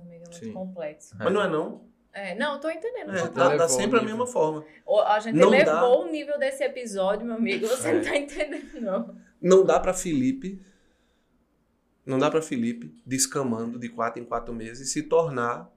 [0.00, 0.52] Amigo, é muito Sim.
[0.52, 1.14] complexo.
[1.18, 1.84] Mas não é não?
[2.12, 3.10] É, não, tô entendendo.
[3.10, 4.16] É, dá, sempre o a nível.
[4.18, 4.64] mesma forma.
[4.86, 5.88] O- A gente Não elevou dá.
[5.88, 7.66] o nível desse episódio, meu amigo.
[7.66, 7.92] Você É.
[7.94, 9.16] não tá entendendo, não.
[9.42, 10.62] Não dá pra Felipe,
[12.06, 15.70] não dá pra Felipe, descamando de quatro em quatro meses, se tornar,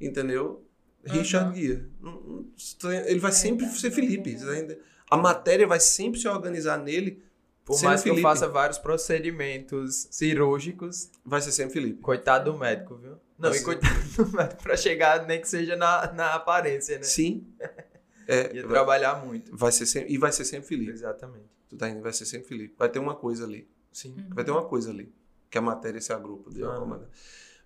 [0.00, 0.66] entendeu?
[1.04, 1.54] Richard Aham.
[1.54, 1.88] Guia.
[2.00, 3.72] Não- não- Ele vai É, sempre tá.
[3.72, 4.34] ser Felipe.
[4.36, 4.74] tá?
[5.10, 7.22] A matéria vai sempre se organizar nele,
[7.64, 8.20] Por mais que Felipe.
[8.20, 12.00] eu faça vários procedimentos cirúrgicos, vai ser sempre Felipe.
[12.02, 13.16] coitado do médico, viu?
[13.40, 13.60] Não, Assim.
[13.60, 17.02] e coitado pra chegar, nem que seja na, na aparência, né?
[17.04, 17.46] Sim.
[18.28, 19.56] É, Ia vai, trabalhar muito.
[19.56, 20.92] vai ser sempre, e vai ser sempre Felipe.
[20.92, 21.46] Exatamente.
[21.68, 22.04] Tu tá entendendo?
[22.04, 22.76] Vai ser sempre Felipe.
[22.78, 23.68] Vai ter uma coisa ali.
[23.92, 24.14] Sim.
[24.28, 25.12] Vai ter uma coisa ali.
[25.50, 27.10] Que a matéria se agrupa de alguma maneira.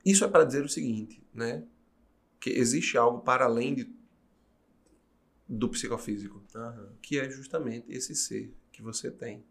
[0.03, 1.67] Isso é para dizer o seguinte, né?
[2.41, 3.95] Que existe algo para além de,
[5.47, 6.95] do psicofísico, Aham.
[7.03, 9.45] que é justamente esse ser que você tem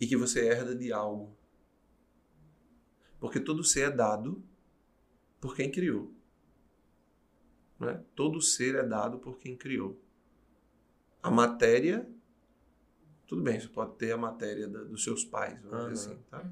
[0.00, 1.36] e que você herda de algo.
[3.20, 4.42] Porque todo ser é dado
[5.40, 6.12] por quem criou.
[7.78, 8.02] Né?
[8.14, 10.00] Todo ser é dado por quem criou.
[11.22, 12.08] A matéria,
[13.26, 16.14] tudo bem, você pode ter a matéria da- dos seus pais, vamos dizer Aham.
[16.16, 16.50] assim, tá?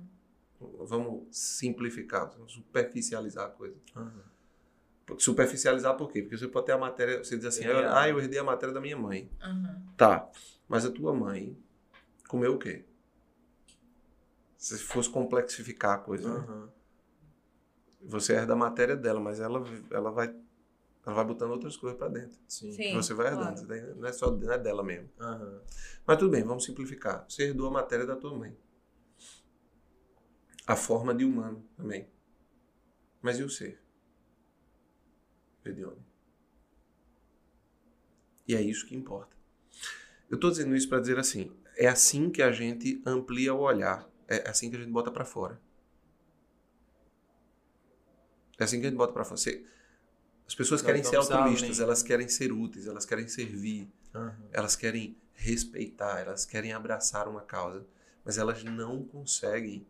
[0.61, 3.77] Vamos simplificar, vamos superficializar a coisa.
[5.05, 6.23] Porque Superficializar por quê?
[6.23, 7.87] Porque você pode ter a matéria, você diz assim, É.
[7.87, 9.31] ah, eu herdei a matéria da minha mãe.
[9.97, 10.29] Tá,
[10.69, 11.57] mas a tua mãe
[12.29, 12.85] comeu o quê?
[14.57, 16.69] Se fosse complexificar a coisa, né?
[18.07, 20.35] Você herda a matéria dela, mas ela, ela vai
[21.05, 22.37] ela vai botando outras coisas pra dentro.
[22.49, 22.73] Sim.
[22.73, 22.93] Sim.
[22.95, 23.87] você vai herdando, claro.
[23.87, 25.09] tá não é só não é dela mesmo.
[25.21, 25.63] Aham.
[26.05, 27.25] Mas tudo bem, vamos simplificar.
[27.29, 28.57] Você herdou a matéria da tua mãe.
[30.67, 32.09] A forma de humano também.
[33.23, 33.81] Mas e o ser?
[35.65, 35.85] Onde?
[38.49, 39.37] E é isso que importa.
[40.29, 44.09] Eu estou dizendo isso para dizer assim, é assim que a gente amplia o olhar,
[44.27, 45.61] é assim que a gente bota para fora.
[48.59, 49.37] É assim que a gente bota para fora.
[49.37, 49.65] Você-
[50.47, 54.37] as pessoas querem ser altruístas, elas querem ser úteis, elas querem servir, Aham.
[54.53, 57.85] elas querem respeitar, elas querem abraçar uma causa,
[58.25, 59.87] mas elas não conseguem,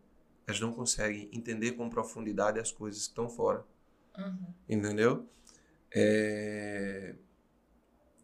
[0.47, 3.65] elas não conseguem entender com profundidade as coisas que estão fora,
[4.19, 4.47] Uhum.
[4.69, 5.29] entendeu?
[5.93, 7.15] É...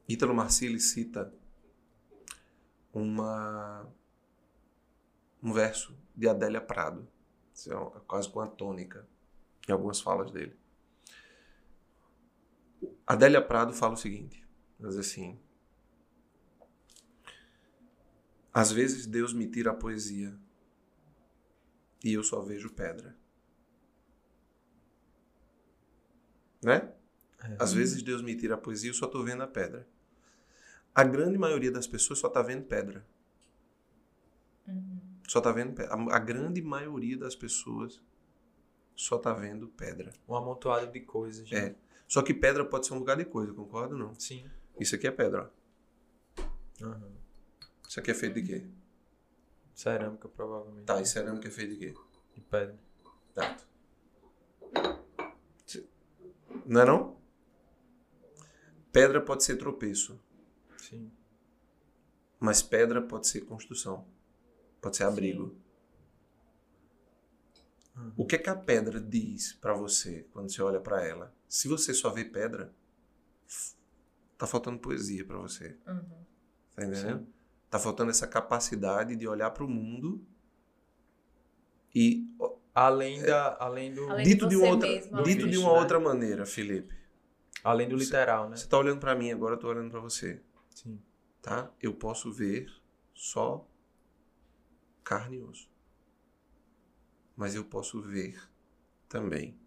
[0.09, 1.33] Ítalo Marcilli cita
[2.93, 3.87] uma
[5.43, 7.07] um verso de Adélia Prado,
[7.67, 9.07] é quase com a tônica
[9.69, 10.57] em algumas falas dele.
[13.07, 14.47] Adélia Prado fala o seguinte,
[14.79, 15.39] ela diz assim:
[18.53, 20.37] Às vezes Deus me tira a poesia
[22.05, 23.17] e eu só vejo pedra.
[26.63, 26.93] Né?
[27.43, 27.57] É.
[27.59, 29.87] Às vezes Deus me tira a poesia e eu só tô vendo a pedra.
[30.95, 33.05] A grande maioria das pessoas só tá vendo pedra.
[34.69, 35.01] Uhum.
[35.27, 35.95] Só tá vendo pedra.
[35.95, 38.01] A, a grande maioria das pessoas
[38.95, 40.13] só tá vendo pedra.
[40.29, 41.51] Um amontoado de coisas.
[41.51, 41.59] né?
[41.59, 41.75] É.
[42.09, 44.15] Só que pedra pode ser um lugar de coisa, concorda ou não?
[44.19, 44.45] Sim.
[44.79, 45.51] Isso aqui é pedra.
[46.81, 47.13] Aham.
[47.89, 48.67] Isso aqui é feito de quê?
[49.75, 50.87] Cerâmica, provavelmente.
[50.87, 51.95] Tá, e cerâmica é feito de quê?
[52.35, 52.79] De pedra.
[53.37, 53.67] Exato.
[56.67, 57.17] Não é não?
[58.93, 60.21] Pedra pode ser tropeço,
[60.77, 61.11] Sim.
[62.39, 64.07] mas pedra pode ser construção.
[64.81, 65.57] Pode ser abrigo.
[67.97, 68.13] Uhum.
[68.17, 71.35] O que é que a pedra diz pra você quando você olha pra ela?
[71.49, 72.73] Se você só vê pedra,
[74.39, 75.77] tá faltando poesia para você.
[75.87, 76.25] Uhum.
[76.75, 77.21] Tá entendendo?
[77.21, 77.33] Sim.
[77.71, 80.25] Tá faltando essa capacidade de olhar para o mundo
[81.95, 82.27] e
[82.75, 85.79] Além, da, além do, Além dito de uma outra, mesmo, dito de uma né?
[85.79, 86.95] outra maneira, Felipe.
[87.63, 88.57] além do literal, né?
[88.57, 90.99] Você tá olhando para mim agora, eu tô olhando para você, Sim.
[91.43, 91.71] tá?
[91.83, 92.67] Eu posso ver
[93.13, 93.69] só
[95.05, 95.71] carne e osso.
[97.37, 98.41] Mas eu posso ver
[99.09, 99.59] também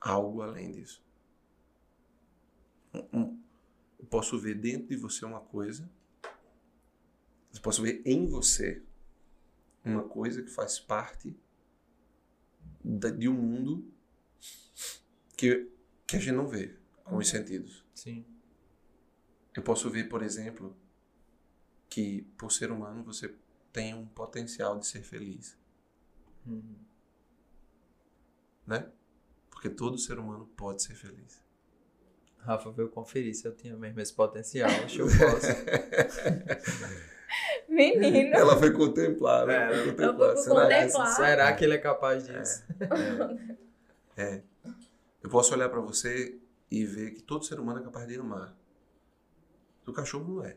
[0.00, 1.04] algo além disso.
[2.92, 5.90] Eu posso ver dentro de você uma coisa.
[7.54, 8.82] Eu posso ver em você
[9.84, 11.36] uma coisa que faz parte
[12.84, 13.92] de um mundo
[15.36, 15.70] que,
[16.06, 17.84] que a gente não vê com os sentidos.
[17.94, 18.24] Sim.
[19.54, 20.76] Eu posso ver, por exemplo,
[21.88, 23.34] que por ser humano você
[23.72, 25.58] tem um potencial de ser feliz,
[26.46, 26.76] Uhum.
[28.66, 28.88] né?
[29.50, 31.42] Porque todo ser humano pode ser feliz.
[32.38, 34.70] Rafa veio conferir se eu tinha mesmo esse potencial.
[34.70, 35.46] Acho que eu posso.
[37.68, 38.34] Menino.
[38.34, 39.66] Ela foi contemplar, né?
[39.66, 40.32] É, Foi eu fui contemplar.
[40.32, 41.06] pro Será que- contemplar.
[41.16, 42.64] Será que ele é capaz disso?
[44.16, 44.42] É.
[45.22, 48.56] Eu posso olhar pra você e ver que todo ser humano é capaz de amar.
[49.86, 50.56] O cachorro não é.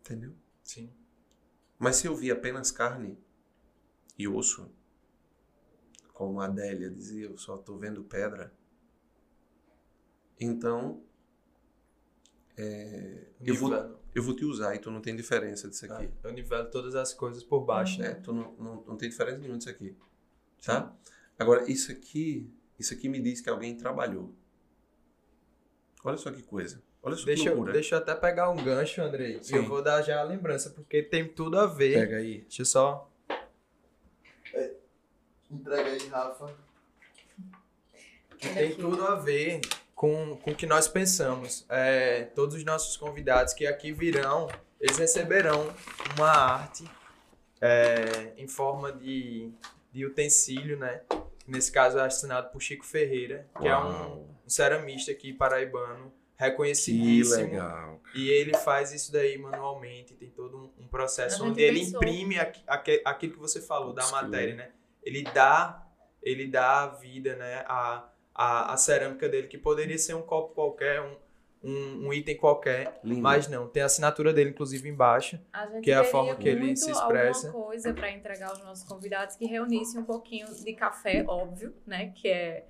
[0.00, 0.32] Entendeu?
[0.62, 0.90] Sim.
[1.80, 3.18] Mas se eu vi apenas carne
[4.18, 4.70] e osso,
[6.12, 8.52] como a Adélia dizia, eu só estou vendo pedra,
[10.38, 11.02] então
[12.54, 13.72] é, eu, vou,
[14.14, 16.12] eu vou te usar e tu não tem diferença disso aqui.
[16.22, 18.10] Ah, Eu nivelo todas as coisas por baixo, né?
[18.10, 18.14] né?
[18.16, 19.96] Tu não, não, não tem diferença nenhuma disso aqui.
[20.62, 20.94] Tá?
[21.38, 24.34] Agora, isso aqui, isso aqui me diz que alguém trabalhou.
[26.04, 26.82] Olha só que coisa.
[27.02, 29.38] Olha que Deixa eu, deixa eu até pegar um gancho, Andrei.
[29.38, 29.56] E Sim.
[29.56, 31.94] eu vou dar já a lembrança, porque tem tudo a ver.
[31.94, 32.40] Pega aí.
[32.42, 33.10] Deixa eu só.
[35.50, 36.54] Entrega aí, Rafa.
[38.38, 39.60] Que tem tudo a ver
[39.94, 41.64] com, com o que nós pensamos.
[41.68, 44.48] É, todos os nossos convidados que aqui virão,
[44.80, 45.74] eles receberão
[46.16, 46.84] uma arte
[47.60, 49.50] é, em forma de,
[49.92, 51.02] de utensílio, né?
[51.46, 54.28] Nesse caso é assinado por Chico Ferreira, que é um, Uau.
[54.46, 57.42] um ceramista aqui paraibano, Que reconhecidíssimo.
[57.44, 58.00] legal.
[58.14, 61.96] E ele faz isso daí manualmente, tem todo um, um processo onde ele pensou.
[62.02, 64.70] imprime aqui- aque- aquilo que você falou da matéria, né?
[65.02, 65.86] Ele dá,
[66.22, 71.00] ele dá vida, né, a, a, a cerâmica dele, que poderia ser um copo qualquer,
[71.00, 71.16] um,
[71.62, 73.20] um, um item qualquer, Lindo.
[73.22, 75.38] mas não, tem a assinatura dele inclusive embaixo.
[75.82, 77.46] Que é a forma que ele se expressa.
[77.48, 82.12] alguma coisa para entregar aos nossos convidados que reunisse um pouquinho de café, óbvio, né?
[82.16, 82.66] Que é,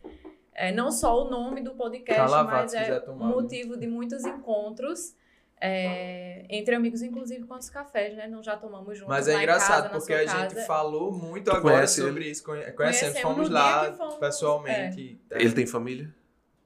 [0.55, 3.03] é não só o nome do podcast, Tá lavado, mas é né?
[3.13, 5.15] motivo de muitos encontros.
[5.63, 8.27] é, entre amigos, inclusive com os cafés, né?
[8.27, 9.09] Não já tomamos juntos.
[9.15, 10.49] Mas lá é em engraçado, casa, porque a casa.
[10.49, 12.43] gente falou muito Tu agora conhece sobre isso.
[12.43, 15.21] Conhe- Conhecemos, Conhecemos fomos lá fomos, pessoalmente.
[15.31, 16.15] É, Ele tem família?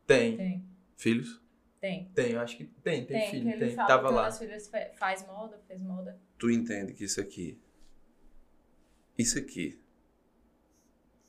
[0.07, 0.65] tem, Tem,
[0.97, 1.41] Filhos?
[1.81, 2.09] tem.
[2.15, 3.75] tem, eu acho que tem, tem, Tem, filho, que ele tem.
[3.75, 4.31] fala Tava lá.
[4.31, 6.17] filhas faz moda, fez moda.
[6.39, 7.59] Tu entende que isso aqui.
[9.19, 9.77] Isso aqui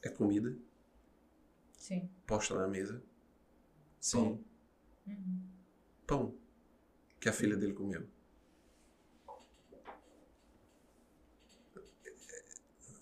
[0.03, 0.55] é comida
[1.87, 2.09] Sim.
[2.25, 2.99] posta na mesa.
[3.99, 4.43] Sim.
[5.05, 5.39] Uhum.
[6.07, 6.35] Pão
[7.19, 8.07] que a filha dele comeu.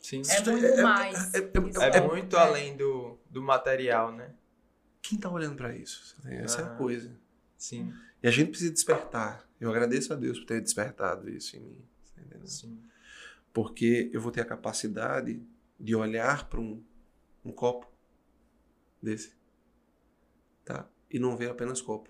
[0.01, 0.21] Sim.
[0.29, 1.33] É muito mais.
[1.33, 2.39] é- é- Isso É é- muito é.
[2.39, 4.33] além do, do material, né?
[5.01, 6.17] Quem tá olhando pra isso?
[6.25, 6.75] Essa é a Ah.
[6.75, 7.15] coisa.
[7.57, 9.47] Sim, E a gente precisa despertar.
[9.59, 11.85] Eu agradeço a Deus por ter despertado isso em mim.
[12.15, 12.47] tá entendendo?
[12.47, 12.81] sim.
[13.53, 15.41] Porque eu vou ter a capacidade
[15.79, 16.83] de olhar para um,
[17.45, 17.89] um copo
[19.03, 19.33] desse,
[20.63, 20.87] tá?
[21.11, 22.09] E não ver apenas copo.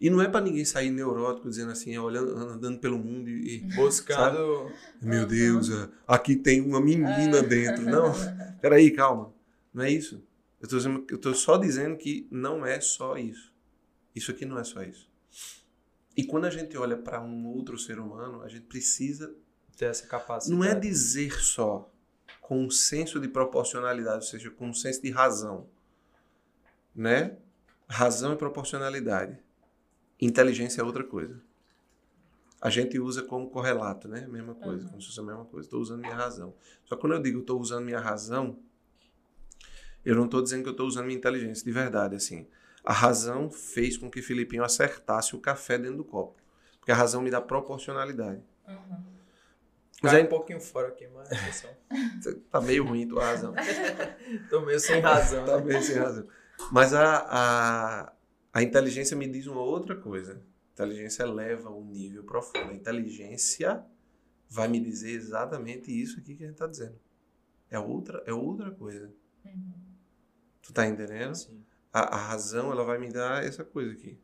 [0.00, 4.72] E não é para ninguém sair neurótico dizendo assim, olhando, andando pelo mundo e, Buscando.
[5.00, 5.24] meu.
[5.26, 7.82] Deus, ah, aqui tem uma menina dentro.
[7.84, 8.12] Não,
[8.60, 9.32] peraí, calma.
[9.72, 10.22] Não é isso.
[10.60, 13.52] Eu tô, dizendo, eu tô só dizendo que não é só isso.
[14.14, 15.08] Isso aqui não é só isso.
[16.16, 19.34] E quando a gente olha para um outro ser humano, a gente precisa
[19.76, 20.58] ter essa capacidade.
[20.58, 21.92] não é dizer só
[22.46, 25.66] com um senso de proporcionalidade, ou seja, com um senso de razão,
[26.94, 27.38] né?
[27.88, 29.38] Razão e proporcionalidade.
[30.20, 31.40] Inteligência é outra coisa.
[32.60, 34.26] A gente usa como correlato, né?
[34.26, 34.90] Mesma coisa, Uhum.
[34.90, 35.66] como se fosse a mesma coisa.
[35.66, 36.54] Estou usando minha razão.
[36.84, 38.58] Só que quando eu digo estou usando minha razão,
[40.04, 42.46] eu não estou dizendo que eu estou usando minha inteligência de verdade, assim.
[42.84, 46.38] A razão fez com que Filipinho acertasse o café dentro do copo.
[46.78, 48.42] Porque a razão me dá proporcionalidade.
[48.68, 49.13] Uhum.
[50.04, 51.70] Mas Cai aí- um pouquinho fora aqui, mas atenção.
[52.50, 53.54] Tá meio ruim tua razão.
[54.50, 55.44] Tô meio sem razão.
[55.44, 55.64] tá né?
[55.64, 56.26] meio sem razão.
[56.70, 58.12] Mas a, a,
[58.52, 60.34] a inteligência me diz uma outra coisa.
[60.34, 62.70] A inteligência leva um nível profundo.
[62.70, 63.84] A inteligência
[64.48, 66.98] vai me dizer exatamente isso aqui que a gente está dizendo.
[67.70, 69.10] É outra, é outra coisa.
[69.44, 69.72] Uhum.
[70.62, 71.34] Tu tá entendendo?
[71.34, 71.64] Sim.
[71.92, 74.18] A, a razão, ela vai me dar essa coisa aqui.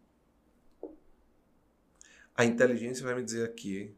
[2.37, 3.95] A inteligência vai me dizer aqui,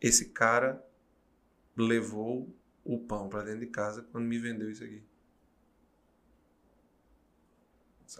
[0.00, 0.84] esse cara
[1.76, 5.04] levou o pão para dentro de casa quando me vendeu isso aqui.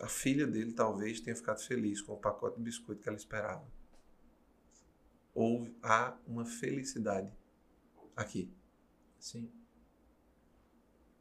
[0.01, 3.67] A filha dele talvez tenha ficado feliz com o pacote de biscoito que ela esperava.
[5.35, 7.33] Ou há uma felicidade
[8.15, 8.53] aqui,
[9.19, 9.51] Sim.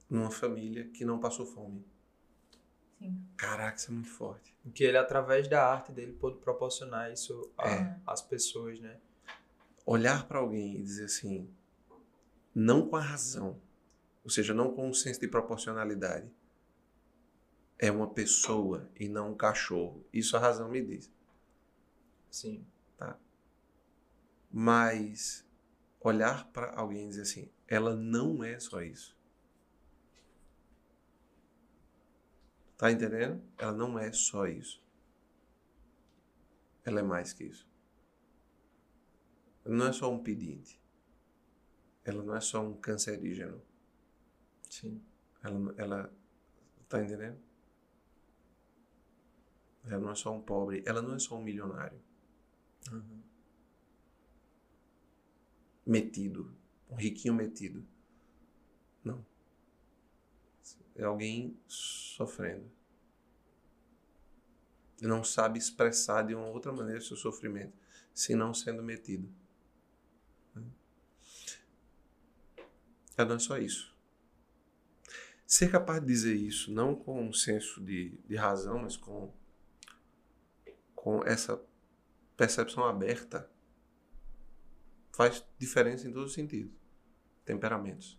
[0.10, 1.84] numa família que não passou fome.
[3.00, 3.26] Sim.
[3.38, 4.56] Caraca, isso é muito forte.
[4.74, 8.00] Que ele, através da arte dele, pôde proporcionar isso a- É.
[8.06, 9.00] às pessoas, né?
[9.90, 11.52] Olhar para alguém e dizer assim,
[12.54, 13.60] não com a razão,
[14.24, 16.32] ou seja, não com um senso de proporcionalidade,
[17.80, 20.06] é uma pessoa e não um cachorro.
[20.14, 21.12] Isso a razão me diz.
[22.30, 22.68] Sim.
[24.52, 25.44] Mas
[26.00, 29.18] olhar para alguém e dizer assim, ela não é só isso.
[32.78, 33.42] Tá entendendo?
[33.58, 34.84] Ela não é só isso.
[36.86, 37.69] Ela é mais que isso.
[39.66, 40.80] Ela não é só um pedinte.
[42.04, 43.62] Ela não é só um cancerígeno.
[44.70, 45.02] Sim.
[45.44, 46.14] Ela, ela
[46.88, 47.38] tá entendendo?
[49.86, 50.84] Ela não é só um pobre.
[50.86, 52.00] Ela não é só um milionário.
[52.92, 53.22] Uhum.
[55.86, 56.56] metido,
[56.90, 57.86] um riquinho metido.
[59.04, 59.26] Não.
[60.96, 62.70] É alguém sofrendo.
[65.02, 67.74] Não sabe expressar de uma outra maneira seu sofrimento,
[68.14, 69.30] senão sendo metido.
[73.20, 73.94] É, não é só isso.
[75.46, 79.30] Ser capaz de dizer isso, não com um senso de, de razão, mas com,
[80.96, 81.62] com essa
[82.38, 83.50] percepção aberta,
[85.14, 86.72] faz diferença em todos os sentidos.
[87.44, 88.18] Temperamentos.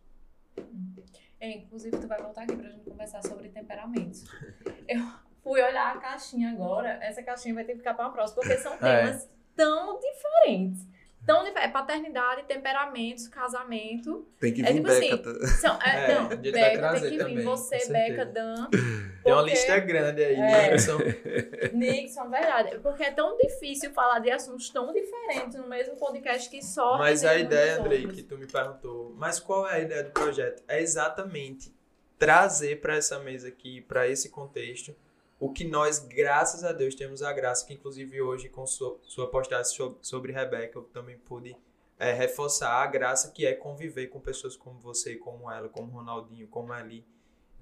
[1.40, 4.24] É, inclusive, tu vai voltar aqui pra gente conversar sobre temperamentos.
[4.86, 5.00] Eu
[5.42, 8.58] fui olhar a caixinha agora, essa caixinha vai ter que ficar pra uma próxima, porque
[8.58, 10.86] são temas tão diferentes.
[11.32, 14.26] Tão é paternidade, temperamentos, casamento.
[14.38, 15.14] Tem que É vir tipo Beca.
[15.14, 15.46] assim, tá?
[15.46, 17.18] São, é, É, não, Beca tem que vir.
[17.18, 18.24] também, Você, Beca.
[18.26, 18.54] Dan.
[19.22, 20.70] Tem uma porque- lista grande aí, É.
[20.72, 20.98] Nixon.
[21.74, 22.78] Nixon, verdade.
[22.78, 26.96] Porque é tão difícil falar de assuntos tão diferentes no mesmo podcast que só.
[26.96, 28.16] Mas a ideia, Andrei, outros.
[28.16, 30.62] que tu me perguntou, mas qual é a ideia do projeto?
[30.66, 31.70] É exatamente
[32.18, 34.94] trazer para essa mesa aqui, para esse contexto,
[35.40, 39.28] o que nós, graças a Deus, temos a graça, que inclusive hoje, com sua, sua
[39.30, 41.56] postagem so- sobre Rebeca, eu também pude
[41.98, 46.46] é, reforçar a graça que é conviver com pessoas como você, como ela, como Ronaldinho,
[46.48, 47.04] como Ali,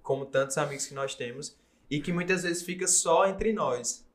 [0.03, 1.57] como tantos amigos que nós temos,
[1.91, 4.07] e que muitas vezes fica só entre nós.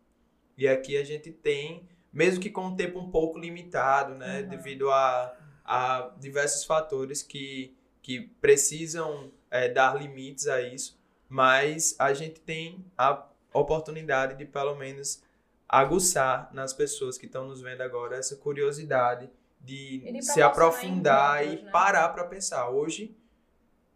[0.57, 4.47] E aqui a gente tem, mesmo que com um tempo um pouco limitado, né, Uhum.
[4.49, 10.97] devido a, a diversos fatores que, que precisam é, dar limites a isso,
[11.27, 15.23] mas a gente tem a oportunidade de pelo menos
[15.67, 21.65] aguçar nas pessoas que estão nos vendo agora essa curiosidade de, se aprofundar encontros, e
[21.65, 21.71] né?
[21.71, 22.69] parar para pensar.
[22.69, 23.17] Hoje,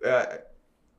[0.01, 0.45] é,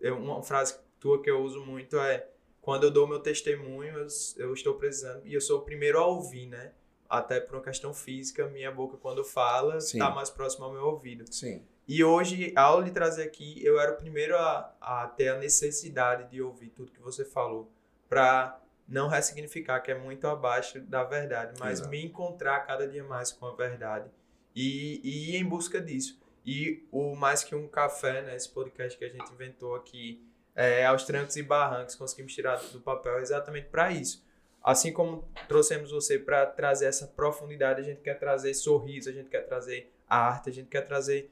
[0.02, 2.28] é uma frase tua que eu uso muito é
[2.60, 6.06] quando eu dou meu testemunho, eu, eu estou precisando e eu sou o primeiro a
[6.06, 6.72] ouvir, né?
[7.08, 11.24] Até por uma questão física, minha boca quando fala está mais próximo ao meu ouvido.
[11.32, 11.62] Sim.
[11.86, 16.30] E hoje, ao lhe trazer aqui, eu era o primeiro a, a ter a necessidade
[16.30, 17.72] de ouvir tudo que você falou,
[18.08, 21.90] para não ressignificar, que é muito abaixo da verdade, mas Exato.
[21.90, 24.10] me encontrar cada dia mais com a verdade
[24.54, 26.18] e, e ir em busca disso.
[26.44, 30.84] E o Mais Que Um Café, né, esse podcast que a gente inventou aqui, é,
[30.86, 34.26] aos trancos e barrancos, conseguimos tirar do papel exatamente para isso.
[34.62, 39.28] Assim como trouxemos você para trazer essa profundidade, a gente quer trazer sorriso, a gente
[39.28, 41.30] quer trazer arte, a gente quer trazer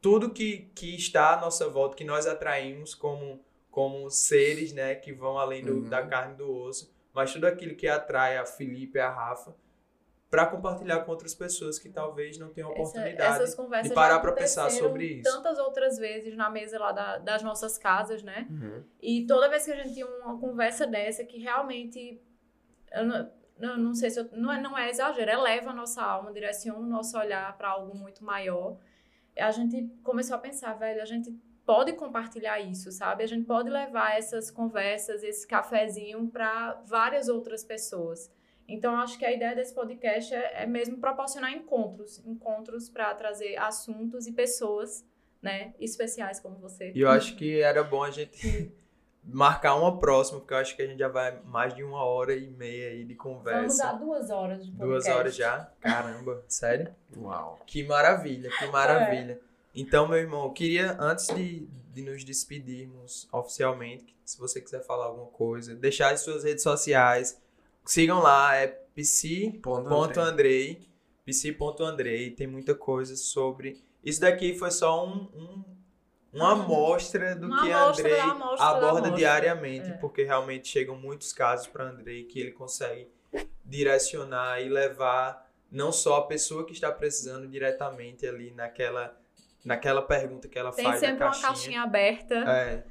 [0.00, 3.42] tudo que, que está à nossa volta, que nós atraímos como,
[3.74, 5.88] como seres né, que vão além do, Uhum.
[5.88, 9.52] da carne e do osso, mas tudo aquilo que atrai a Felipe e a Rafa,
[10.30, 13.34] para compartilhar com outras pessoas que talvez não tenham Essa- oportunidade.
[13.42, 15.22] essas conversas de parar pra pensar sobre isso.
[15.30, 18.46] Tantas outras vezes na mesa lá da- das nossas casas, né?
[18.48, 18.84] Uhum.
[19.02, 22.20] E toda vez que a gente tinha uma conversa dessa, que realmente.
[22.92, 24.20] Eu não, não, não sei se.
[24.20, 27.70] Eu, não, é, não é exagero, eleva a nossa alma, direciona o nosso olhar para
[27.70, 28.76] algo muito maior.
[29.36, 31.32] A gente começou a pensar, velho, a gente
[31.64, 33.24] pode compartilhar isso, sabe?
[33.24, 38.30] A gente pode levar essas conversas, esse cafezinho para várias outras pessoas.
[38.66, 43.56] Então, acho que a ideia desse podcast é, é mesmo proporcionar encontros encontros para trazer
[43.56, 45.04] assuntos e pessoas,
[45.42, 46.90] né, especiais como você.
[46.94, 48.72] E eu acho que era bom a gente
[49.22, 52.34] marcar uma próxima, porque eu acho que a gente já vai mais de uma hora
[52.34, 53.84] e meia aí de Vamos conversa.
[53.84, 54.88] dar duas horas de podcast.
[54.88, 55.70] Duas horas já?
[55.80, 56.94] Caramba, sério?
[57.16, 57.58] Uau.
[57.66, 59.38] Que maravilha, que maravilha.
[59.74, 65.06] Então, meu irmão, eu queria, antes de, de nos despedirmos oficialmente, Se você quiser falar
[65.06, 67.38] alguma coisa, deixar as suas redes sociais.
[67.84, 70.88] Sigam lá, é psi.andrei.
[71.26, 72.30] psi.andrei.
[72.30, 73.82] Tem muita coisa sobre.
[74.02, 75.64] Isso daqui foi só um, um
[76.32, 79.92] uma amostra do Uma que amostra Andrei amostra da aborda diariamente, É.
[79.98, 83.08] porque realmente chegam muitos casos para Andrei que ele consegue
[83.64, 89.16] direcionar e levar não só a pessoa que está precisando diretamente ali naquela
[89.64, 92.34] naquela pergunta que ela Tem faz sempre na uma caixinha aberta.
[92.34, 92.84] é,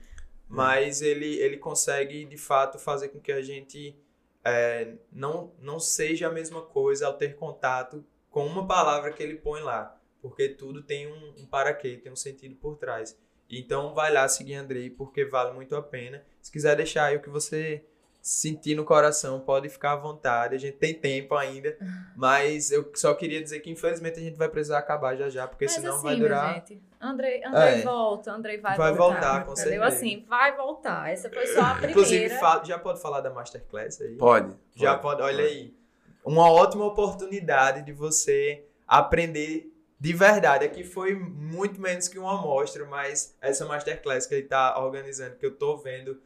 [0.47, 3.95] mas ele, ele consegue, de fato, fazer com que a gente
[4.43, 9.36] é, não, não seja a mesma coisa ao ter contato com uma palavra que ele
[9.36, 9.97] põe lá.
[10.21, 13.17] Porque tudo tem um, um para quê, tem um sentido por trás.
[13.49, 16.26] Então, vai lá seguir Andrei, porque vale muito a pena.
[16.41, 17.84] Se quiser deixar aí o que você
[18.26, 20.55] sentir no coração, pode ficar à vontade.
[20.55, 21.76] A gente tem tempo ainda.
[22.15, 25.65] Mas eu só queria dizer que, infelizmente, a gente vai precisar acabar já já, porque
[25.65, 26.53] Mas senão assim, vai durar...
[26.55, 27.82] gente, Andrei, Andrei É.
[27.82, 29.13] volta, Andrei vai, Vai voltar.
[29.19, 29.82] voltar, com entendeu?
[29.82, 29.86] certeza.
[29.88, 31.11] Assim, vai voltar.
[31.11, 31.91] Essa foi só a primeira.
[31.91, 34.15] Inclusive, já pode falar da Masterclass aí?
[34.15, 34.55] Pode.
[34.74, 35.76] Já pode, olha aí.
[36.24, 39.69] Uma ótima oportunidade de você aprender
[39.99, 40.63] de verdade.
[40.63, 45.45] Aqui foi muito menos que uma amostra, mas essa Masterclass que ele tá organizando, que
[45.45, 46.17] eu tô vendo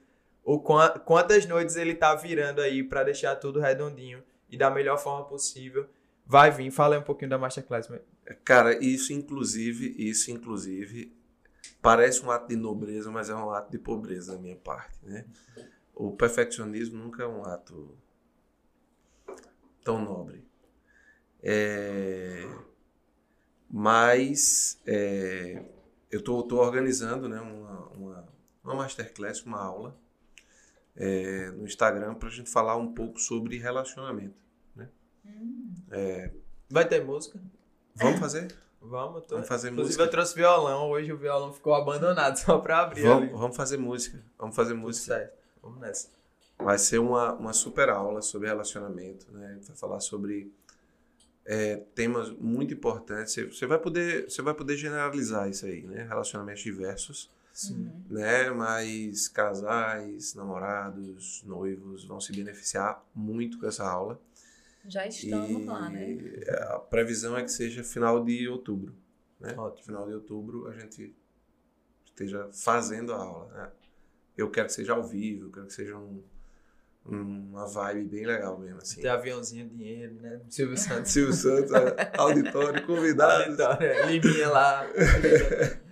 [0.49, 4.97] o qua- quantas noites ele tá virando aí para deixar tudo redondinho e da melhor
[4.97, 5.85] forma possível.
[6.25, 7.89] Vai vir, fala um pouquinho da Masterclass.
[7.89, 7.99] mas-
[8.45, 11.13] Cara, isso inclusive, isso inclusive
[11.81, 15.25] parece um ato de nobreza, mas é um ato de pobreza da minha parte, né?
[15.93, 17.97] O perfeccionismo nunca é um ato
[19.83, 20.47] tão nobre.
[21.43, 22.47] É,
[23.69, 25.61] mas é,
[26.09, 28.27] eu tô organizando, né, uma, uma,
[28.63, 29.97] uma masterclass, uma aula
[30.97, 34.35] é, no Instagram para a gente falar um pouco sobre relacionamento.
[35.25, 35.71] Hum.
[36.69, 37.39] Vai ter música?
[37.95, 38.53] Vamos fazer?
[38.81, 39.35] Vamos, tô...
[39.35, 40.03] Vamos fazer Inclusive música.
[40.03, 43.25] eu trouxe violão, hoje o violão ficou abandonado só pra abrir ali.
[43.27, 44.23] Vamos, vamos fazer música.
[44.37, 45.15] Vamos fazer Tudo música.
[45.15, 46.09] certo, vamos nessa.
[46.59, 49.47] Vai ser uma, uma super aula sobre relacionamento, né?
[49.47, 50.51] A gente vai falar sobre
[51.45, 53.33] é, temas muito importantes.
[53.33, 56.03] Você- Você vai poder, você vai poder generalizar isso aí, né?
[56.07, 57.91] Relacionamentos diversos, Sim.
[58.08, 58.51] né?
[58.51, 64.22] Mas casais, namorados, noivos vão se beneficiar muito com essa aula.
[64.86, 66.12] Já estamos lá, né?
[66.12, 68.95] E a previsão é que seja final de outubro,
[69.39, 69.55] né?
[69.58, 69.86] Ótimo.
[69.86, 71.16] Final de outubro a gente
[72.05, 73.72] esteja fazendo a aula, né?
[74.38, 76.22] Eu quero que seja ao vivo, eu quero que seja um,
[77.03, 79.01] uma vibe bem legal mesmo, assim.
[79.01, 80.41] Tem aviãozinho, dinheiro, né?
[80.47, 81.12] Silvio Santos.
[81.12, 83.47] Silvio Santos, é, auditório, convidados.
[83.47, 84.86] Vitória, Liminha lá.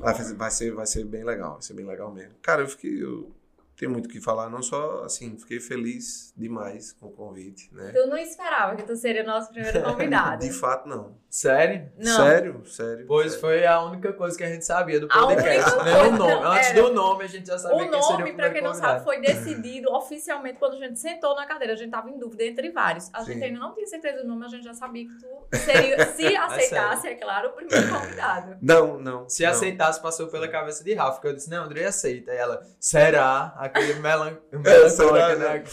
[0.00, 2.34] Vai, ser, vai ser bem legal, vai ser bem legal mesmo.
[2.42, 3.02] Cara, eu fiquei.
[3.02, 3.30] Eu
[3.76, 7.92] tenho muito o que falar, não só assim, fiquei feliz demais com o convite, né?
[7.92, 10.44] Tu não esperava que tu seria nosso primeiro convidado.
[10.44, 11.16] De fato, não.
[11.28, 11.92] Sério?
[11.98, 12.16] Não.
[12.16, 13.06] Sério, sério.
[13.06, 13.40] Pois sério.
[13.40, 15.76] foi a única coisa que a gente sabia do podcast.
[15.84, 16.02] Né?
[16.02, 16.32] O nome.
[16.32, 18.62] não, Antes do nome, a gente já sabia O quem seria o nome, pra quem
[18.62, 18.92] não convidado.
[18.92, 21.74] sabe, foi decidido oficialmente quando a gente sentou na cadeira.
[21.74, 23.10] A gente tava em dúvida entre vários.
[23.12, 26.06] A gente ainda não tinha certeza do nome, a gente já sabia que tu seria,
[26.16, 28.56] se aceitasse, é claro, o primeiro convidado.
[28.62, 29.28] Não, não.
[29.28, 29.50] Se não.
[29.50, 32.32] aceitasse, passou pela cabeça de Rafa, que eu disse, não, André aceita.
[32.32, 33.54] E ela, será?
[33.66, 34.38] Aquele melan...
[34.52, 35.64] melancólico, né?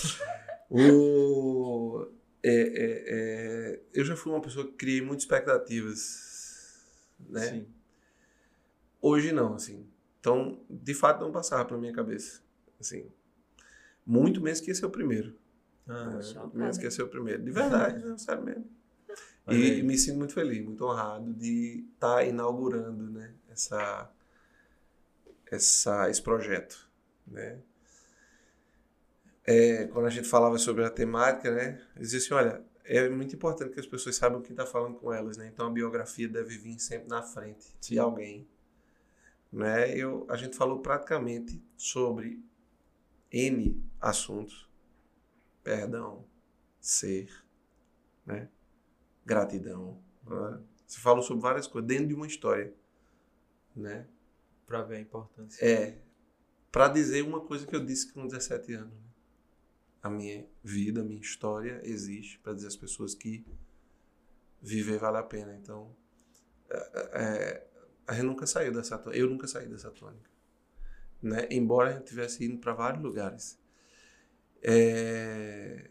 [0.70, 2.08] O...
[2.41, 6.86] é, é, é, eu já fui uma pessoa que criei muitas expectativas,
[7.30, 7.48] né?
[7.48, 7.68] Sim.
[9.02, 9.86] Hoje não, assim.
[10.20, 12.41] Então, de fato, não passava pela minha cabeça,
[12.80, 13.12] assim.
[14.06, 15.36] Muito menos que ia ser o primeiro.
[15.88, 16.22] Ah, né?
[16.22, 16.46] chocada.
[16.46, 17.44] Muito menos que ia ser o primeiro.
[17.44, 18.18] De verdade, né?
[18.18, 18.66] sério mesmo.
[19.50, 23.34] E, me sinto muito feliz, muito honrado de estar inaugurando, né?
[23.52, 24.10] Essa,
[25.52, 26.89] essa, esse projeto,
[27.28, 27.60] né?
[29.46, 31.82] É, quando a gente falava sobre a temática, né?
[31.98, 35.38] Dizia assim, olha, é muito importante que as pessoas saibam quem está falando com elas,
[35.38, 35.50] né?
[35.54, 38.48] Então a biografia deve vir sempre na frente de alguém,
[39.52, 39.96] né?
[39.96, 42.44] Eu, a gente falou praticamente sobre
[43.32, 44.70] N assuntos.
[45.64, 46.26] Perdão,
[46.80, 47.30] ser,
[48.26, 48.50] né?
[49.26, 49.98] Gratidão.
[50.26, 50.60] né?
[50.86, 52.74] Você falou sobre várias coisas dentro de uma história,
[53.76, 54.06] né?
[54.66, 55.66] Pra ver a importância.
[55.66, 55.98] É,
[56.72, 58.94] para dizer uma coisa que eu disse com 17 anos.
[60.04, 63.43] A minha vida, a minha história existe para dizer às pessoas que
[64.62, 65.56] viver vale a pena.
[65.56, 65.95] Então,
[66.70, 67.68] é, é,
[68.06, 69.18] a gente nunca saiu dessa tônica.
[69.18, 70.30] Eu nunca saí dessa tônica.
[71.22, 71.47] Né?
[71.49, 73.58] Embora a gente tivesse ido para vários lugares.
[74.62, 75.89] É,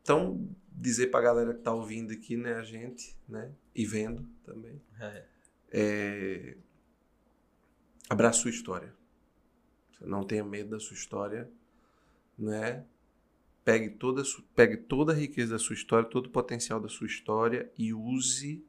[0.00, 4.28] então, dizer para a galera que está ouvindo aqui, né, a gente, né, e vendo
[4.44, 5.24] também, É.
[5.72, 6.56] é,
[8.08, 8.94] abraça sua história.
[10.00, 11.50] Não tenha medo da sua história,
[12.36, 12.84] né?
[13.64, 14.22] Pegue toda,
[14.54, 18.64] pegue toda a riqueza da sua história, todo o potencial da sua história e use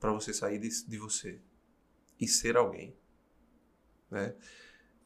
[0.00, 1.40] para você sair de, de você
[2.18, 2.96] e ser alguém,
[4.10, 4.34] né?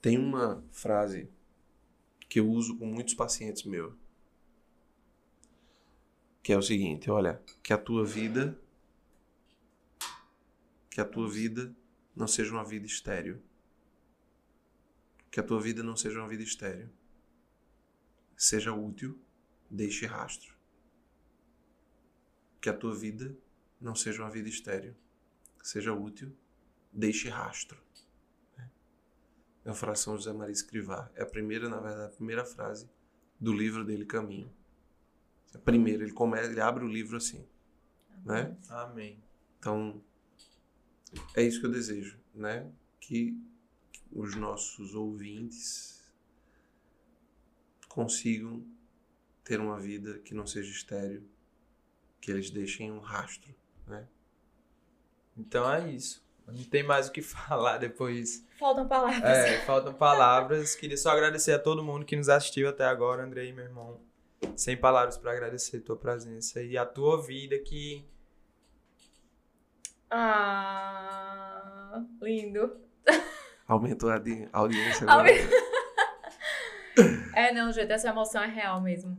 [0.00, 1.28] Tem uma frase
[2.28, 3.94] que eu uso com muitos pacientes meus,
[6.42, 8.56] que é o seguinte, olha, que a tua vida
[10.96, 11.76] que a tua vida
[12.14, 13.42] não seja uma vida estéril.
[15.30, 16.88] Que a tua vida não seja uma vida estéril.
[18.36, 19.18] Seja útil,
[19.70, 20.54] deixe rastro.
[22.60, 23.36] Que a tua vida
[23.80, 24.94] não seja uma vida estéril.
[25.62, 26.36] Seja útil,
[26.92, 27.80] deixe rastro.
[29.64, 31.10] É uma de São José Maria Escrivá.
[31.16, 32.88] É a primeira, na verdade, a primeira frase
[33.40, 34.52] do livro dele, Caminho.
[35.52, 37.44] A primeira, ele começa, ele abre o livro assim,
[38.24, 38.56] né?
[38.68, 39.18] Amém.
[39.58, 40.00] Então,
[41.34, 42.70] é isso que eu desejo, né?
[43.00, 43.36] Que
[44.12, 45.95] os nossos ouvintes
[47.96, 48.62] consigam
[49.42, 51.22] ter uma vida que não seja estéril,
[52.20, 53.54] que eles deixem um rastro,
[53.86, 54.06] né?
[55.34, 56.22] Então é isso.
[56.46, 58.44] Não tem mais o que falar depois.
[58.58, 59.22] Faltam palavras.
[59.24, 60.74] É, faltam palavras.
[60.74, 63.98] Queria só agradecer a todo mundo que nos assistiu até agora, Andrei, meu irmão.
[64.54, 68.04] Sem palavras para agradecer a tua presença e a tua vida que
[70.10, 72.76] Ah, lindo.
[73.66, 75.28] Aumentou a di- a audiência agora.
[77.34, 79.16] É, não, gente, essa emoção é real mesmo.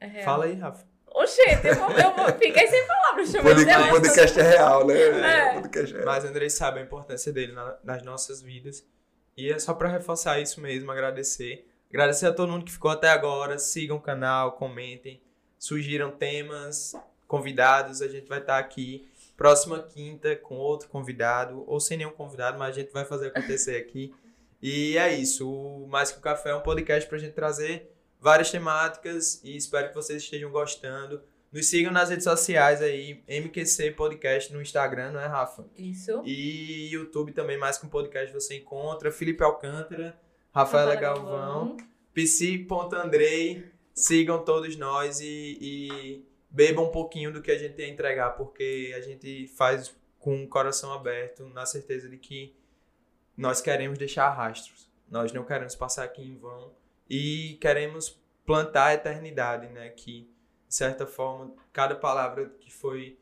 [0.00, 0.24] É real.
[0.24, 0.84] Fala aí, Rafa.
[1.14, 3.28] Oxente, eu, vou- eu vou- fiquei sem palavras.
[3.28, 4.94] O chamei pod- de o podcast é real, né?
[4.94, 5.50] É.
[5.58, 6.06] O podcast é real.
[6.06, 8.84] Mas Andrei sabe a importância dele na- nas nossas vidas.
[9.36, 11.66] E é só para reforçar isso mesmo, agradecer.
[11.90, 13.58] Agradecer a todo mundo que ficou até agora.
[13.58, 15.20] Sigam o canal, comentem.
[15.58, 16.94] Sugiram temas,
[17.28, 18.00] convidados.
[18.02, 22.70] A gente vai estar aqui próxima quinta com outro convidado, ou sem nenhum convidado, mas
[22.76, 24.14] a gente vai fazer acontecer aqui.
[24.62, 25.50] E é isso.
[25.50, 27.90] O Mais que o Café é um podcast pra gente trazer
[28.20, 31.20] várias temáticas e espero que vocês estejam gostando.
[31.50, 35.66] Nos sigam nas redes sociais aí, MQC Podcast no Instagram, não é, Rafa?
[35.76, 36.22] Isso.
[36.24, 39.10] E YouTube também, mais que um podcast, você encontra.
[39.10, 40.18] Felipe Alcântara,
[40.54, 41.76] Rafaela Galvão,
[42.14, 43.70] psi.andrei.
[43.92, 48.30] Sigam todos nós e, e bebam um pouquinho do que a gente tem a entregar,
[48.30, 52.54] porque a gente faz com o coração aberto, na certeza de que
[53.36, 54.90] nós queremos deixar rastros.
[55.10, 56.72] Nós não queremos passar aqui em vão
[57.08, 59.90] e queremos plantar a eternidade, né?
[59.90, 60.30] Que,
[60.68, 63.18] de certa forma, cada palavra que foi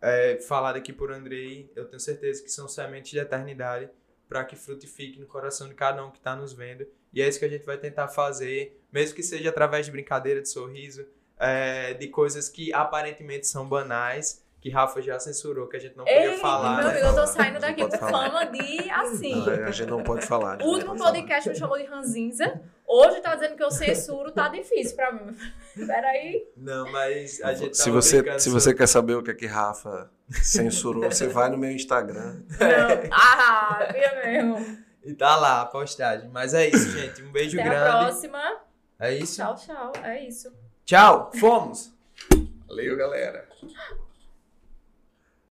[0.00, 3.88] é, falada aqui por Andrei, eu tenho certeza que são sementes de eternidade
[4.28, 6.86] para que frutifique no coração de cada um que está nos vendo.
[7.12, 10.42] E é isso que a gente vai tentar fazer, mesmo que seja através de brincadeira,
[10.42, 11.06] de sorriso,
[11.38, 16.04] é, de coisas que aparentemente são banais, que Rafa já censurou, que a gente não
[16.04, 16.76] podia Ei, falar.
[16.78, 16.90] meu né?
[16.92, 18.30] amigo, eu tô saindo daqui com falar.
[18.30, 19.34] fama de assim.
[19.36, 20.60] Não, a gente não pode falar.
[20.60, 21.12] a O último pode falar.
[21.12, 22.60] podcast me chamou de ranzinza.
[22.86, 25.36] Hoje tá dizendo que eu censuro, tá difícil pra mim.
[25.86, 26.48] Peraí.
[26.56, 29.46] Não, mas a gente Se você, brincando se você quer saber o que é que
[29.46, 30.10] Rafa
[30.42, 32.42] censurou, você vai no meu Instagram.
[32.58, 33.10] Não.
[33.12, 34.78] Ah, via mesmo.
[35.04, 36.28] E tá lá a postagem.
[36.30, 37.22] Mas é isso, gente.
[37.22, 37.90] Um beijo Até a grande.
[38.06, 38.56] próxima.
[38.98, 39.36] É isso.
[39.36, 39.92] Tchau, tchau.
[40.02, 40.52] É isso.
[40.84, 41.30] Tchau.
[41.38, 41.92] Fomos.
[42.66, 43.46] Valeu, galera.